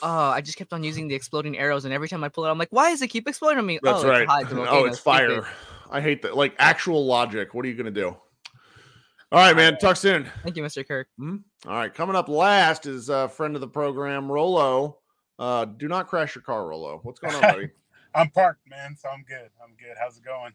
[0.07, 2.49] Oh, I just kept on using the exploding arrows, and every time I pull it,
[2.51, 3.79] I'm like, why does it keep exploding on me?
[3.81, 4.21] That's oh, right.
[4.21, 5.43] It's hot, oh, volcano, it's stupid.
[5.43, 5.47] fire.
[5.89, 6.37] I hate that.
[6.37, 7.55] Like actual logic.
[7.55, 8.09] What are you gonna do?
[8.09, 9.79] All right, man.
[9.79, 10.29] Talk soon.
[10.43, 10.87] Thank you, Mr.
[10.87, 11.07] Kirk.
[11.19, 14.99] All right, coming up last is a friend of the program, Rolo.
[15.39, 16.99] Uh, do not crash your car, Rolo.
[17.01, 17.69] What's going on, buddy?
[18.13, 19.49] I'm parked, man, so I'm good.
[19.63, 19.95] I'm good.
[19.99, 20.53] How's it going?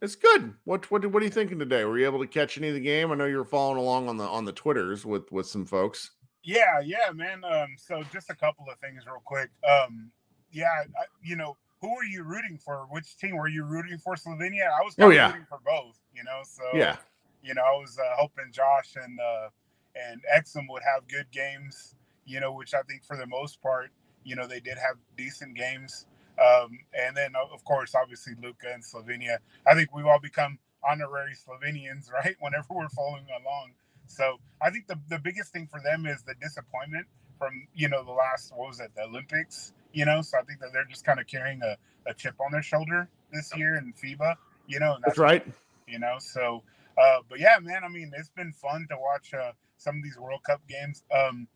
[0.00, 0.54] It's good.
[0.62, 1.84] What what what are you thinking today?
[1.84, 3.10] Were you able to catch any of the game?
[3.10, 6.12] I know you were following along on the on the twitters with with some folks.
[6.44, 7.44] Yeah, yeah, man.
[7.44, 9.50] Um, so just a couple of things real quick.
[9.68, 10.10] Um,
[10.52, 10.66] yeah,
[10.98, 12.86] I, you know, who are you rooting for?
[12.90, 14.14] Which team were you rooting for?
[14.16, 14.66] Slovenia.
[14.68, 15.28] I was Oh, yeah.
[15.28, 15.98] rooting for both.
[16.14, 16.96] You know, so Yeah,
[17.42, 19.48] you know, I was uh, hoping Josh and uh,
[19.96, 21.96] and Exum would have good games.
[22.26, 23.90] You know, which I think for the most part,
[24.24, 26.06] you know, they did have decent games.
[26.40, 29.38] Um, and then of course, obviously Luka and Slovenia.
[29.66, 32.36] I think we've all become honorary Slovenians, right?
[32.40, 33.72] Whenever we're following along.
[34.12, 37.06] So I think the, the biggest thing for them is the disappointment
[37.38, 39.72] from you know the last what was it the Olympics.
[39.92, 41.76] You know, so I think that they're just kind of carrying a,
[42.08, 44.36] a chip on their shoulder this year in FIBA.
[44.66, 45.44] You know, and that's right.
[45.88, 46.62] you know so
[46.96, 50.16] uh but yeah man i mean it's been fun to watch uh some of these
[50.18, 51.48] world cup games um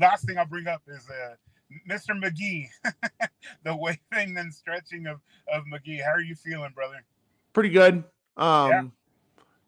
[0.00, 1.34] last thing i'll bring up is uh
[1.88, 2.66] mr mcgee
[3.64, 5.20] the waving and stretching of
[5.52, 7.04] of mcgee how are you feeling brother
[7.52, 8.02] Pretty good.
[8.36, 8.82] Um, Yeah.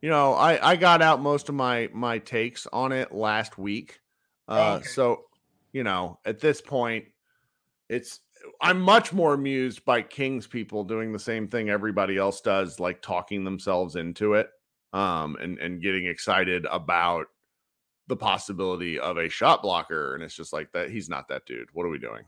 [0.05, 4.01] You know, I I got out most of my my takes on it last week.
[4.47, 4.87] Uh, Oh, okay.
[4.87, 5.23] so
[5.73, 7.07] you know, at this point,
[7.89, 8.21] it's
[8.61, 13.01] I'm much more amused by Kings people doing the same thing everybody else does, like
[13.01, 14.51] talking themselves into it,
[14.93, 17.29] um, and and getting excited about
[18.07, 20.91] the possibility of a shot blocker, and it's just like that.
[20.91, 21.71] He's not that dude.
[21.73, 22.25] What are we doing?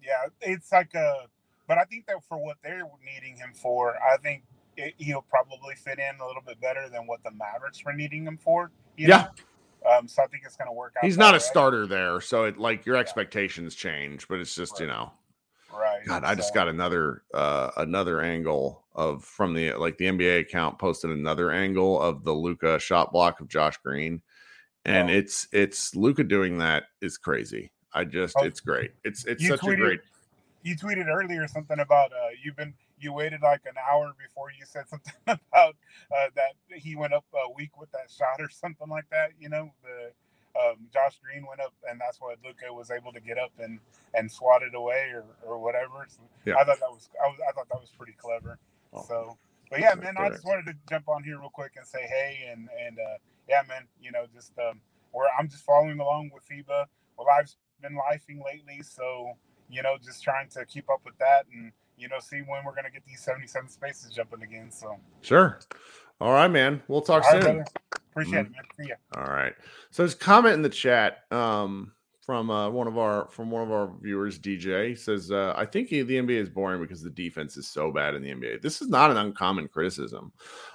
[0.00, 1.26] yeah it's like a
[1.66, 4.44] but i think that for what they're needing him for i think
[4.78, 8.24] it, he'll probably fit in a little bit better than what the mavericks were needing
[8.26, 9.28] him for Yeah.
[9.90, 11.40] um so i think it's going to work out He's not a way.
[11.40, 15.12] starter there, so it like your expectations change, but it's just you know.
[15.72, 20.40] right God, I just got another uh another angle of from the like the NBA
[20.40, 24.22] account posted another angle of the Luka shot block of Josh Green.
[24.84, 25.12] And Oh.
[25.12, 27.70] it's it's Luka doing that is crazy.
[27.92, 28.44] I just Oh.
[28.44, 28.92] it's great.
[29.04, 30.00] It's it's such a great
[30.62, 34.64] you tweeted earlier something about uh you've been you waited like an hour before you
[34.64, 35.76] said something about
[36.12, 39.48] uh that he went up a week with that shot or something like that you
[39.48, 43.38] know the um josh green went up and that's why luka was able to get
[43.38, 43.78] up and
[44.14, 46.54] and swat it away or or whatever so Yeah.
[46.56, 48.58] i thought that was I, was I thought that was pretty clever
[48.92, 49.04] Oh.
[49.06, 49.38] so
[49.70, 52.48] but yeah, man, I just wanted to jump on here real quick and say hey,
[52.50, 53.18] and and uh,
[53.50, 54.80] yeah, man, you know, just um,
[55.12, 56.86] where I'm just following along with FIBA.
[57.18, 59.34] Well, I've been lifing lately, so
[59.68, 62.74] you know, just trying to keep up with that and you know, see when we're
[62.74, 64.70] gonna get these 77 spaces jumping again.
[64.70, 65.60] So sure.
[66.20, 66.82] All right, man.
[66.88, 67.58] We'll talk All soon.
[67.58, 67.68] Right,
[68.10, 68.52] Appreciate mm-hmm.
[68.52, 68.86] it, man.
[68.86, 68.94] See ya.
[69.16, 69.54] All right.
[69.90, 71.18] So there's comment in the chat.
[71.30, 71.92] Um,
[72.28, 75.88] from uh, one of our from one of our viewers, DJ says, uh, "I think
[75.88, 78.88] the NBA is boring because the defense is so bad in the NBA." This is
[78.88, 80.30] not an uncommon criticism.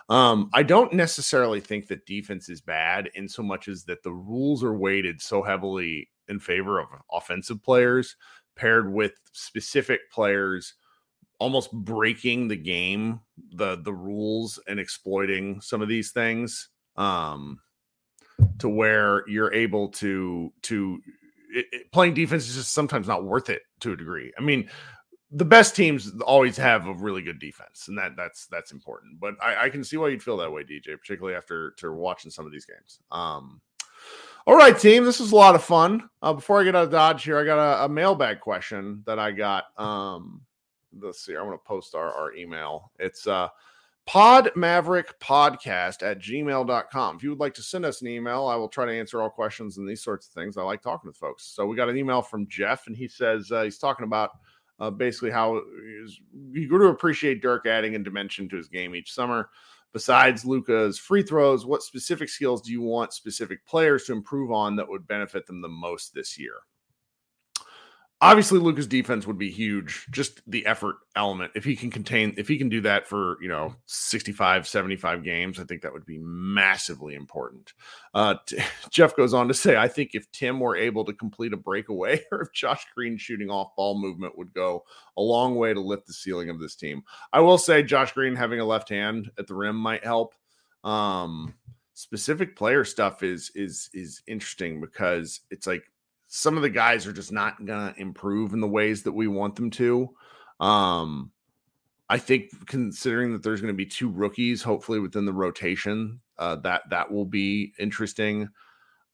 [0.10, 4.12] Um, I don't necessarily think that defense is bad in so much as that the
[4.12, 8.16] rules are weighted so heavily in favor of offensive players
[8.56, 10.74] paired with specific players
[11.40, 13.20] almost breaking the game,
[13.56, 17.60] the the rules and exploiting some of these things um
[18.60, 21.00] to where you're able to to
[21.54, 24.32] it, it, playing defense is just sometimes not worth it to a degree.
[24.38, 24.70] I mean,
[25.32, 29.20] the best teams always have a really good defense, and that that's that's important.
[29.20, 32.32] But I, I can see why you'd feel that way, DJ, particularly after to watching
[32.32, 33.00] some of these games.
[33.12, 33.62] Um,
[34.46, 36.10] all right, team, this was a lot of fun.
[36.22, 39.18] Uh, before I get out of Dodge here, I got a, a mailbag question that
[39.18, 39.66] I got.
[39.78, 40.42] Um,
[41.02, 42.92] let's see, I want to post our, our email.
[43.00, 43.50] It's uh
[44.06, 48.56] pod maverick podcast at gmail.com if you would like to send us an email i
[48.56, 50.58] will try to answer all questions and these sorts of things.
[50.58, 51.46] I like talking with folks.
[51.46, 54.32] So we got an email from jeff and he says uh, he's talking about
[54.80, 55.62] uh, basically how
[56.52, 59.50] you grew to appreciate dirk adding a dimension to his game each summer.
[59.94, 64.76] Besides Luka's free throws what specific skills do you want specific players to improve on
[64.76, 66.56] that would benefit them the most this year
[68.24, 71.52] obviously Luka's defense would be huge just the effort element.
[71.56, 75.60] If he can contain if he can do that for you know 65 75 games
[75.60, 77.74] i think that would be massively important.
[78.14, 78.58] Uh, t-
[78.90, 82.20] jeff goes on to say i think if tim were able to complete a breakaway
[82.32, 84.84] or if josh green shooting off ball movement would go
[85.18, 87.04] a long way to lift the ceiling of this team.
[87.34, 90.34] I will say josh green having a left hand at the rim might help.
[90.84, 91.54] Um
[91.94, 95.84] specific player stuff is is is interesting because it's like
[96.36, 99.28] some of the guys are just not going to improve in the ways that we
[99.28, 100.10] want them to.
[100.60, 101.32] Um,
[102.10, 106.56] I think considering that there's going to be two rookies, hopefully within the rotation, uh,
[106.58, 108.50] that that will be interesting.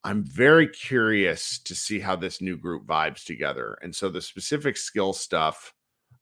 [0.06, 3.78] I'm very curious to see how this new group vibes together.
[3.82, 5.74] And so the specific skill stuff,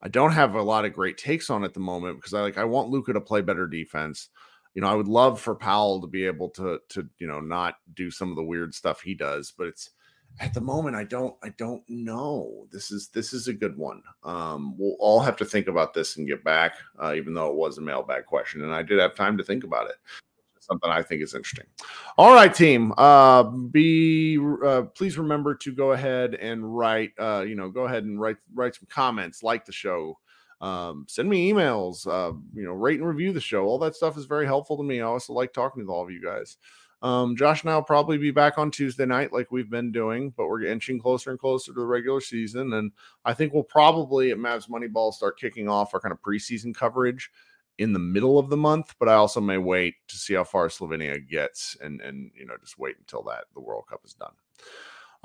[0.01, 2.57] I don't have a lot of great takes on at the moment because I like
[2.57, 4.29] I want Luka to play better defense.
[4.73, 7.75] You know, I would love for Powell to be able to to you know not
[7.93, 9.91] do some of the weird stuff he does, but it's
[10.39, 14.01] at the moment i don't i don't know this is this is a good one
[14.23, 17.55] um we'll all have to think about this and get back uh, even though it
[17.55, 19.95] was a mailbag question and i did have time to think about it
[20.59, 21.65] something i think is interesting
[22.17, 27.55] all right team uh be uh, please remember to go ahead and write uh you
[27.55, 30.17] know go ahead and write write some comments like the show
[30.59, 33.65] um, send me emails, uh, you know, rate and review the show.
[33.65, 35.01] All that stuff is very helpful to me.
[35.01, 36.57] I also like talking to all of you guys.
[37.01, 40.33] Um, Josh and I will probably be back on Tuesday night, like we've been doing,
[40.35, 42.73] but we're inching closer and closer to the regular season.
[42.73, 42.91] And
[43.23, 47.29] I think we'll probably at Mavs Moneyball start kicking off our kind of preseason coverage
[47.77, 48.95] in the middle of the month.
[48.99, 52.55] But I also may wait to see how far Slovenia gets and and you know
[52.59, 54.33] just wait until that the World Cup is done.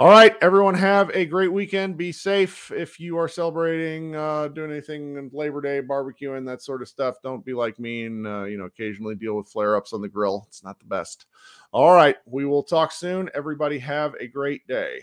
[0.03, 1.96] All right, everyone, have a great weekend.
[1.96, 6.82] Be safe if you are celebrating, uh, doing anything on Labor Day, barbecuing, that sort
[6.82, 7.22] of stuff.
[7.22, 10.09] Don't be like me and uh, you know occasionally deal with flare ups on the
[10.09, 10.44] grill.
[10.48, 11.26] It's not the best.
[11.70, 13.30] All right, we will talk soon.
[13.32, 15.03] Everybody, have a great day.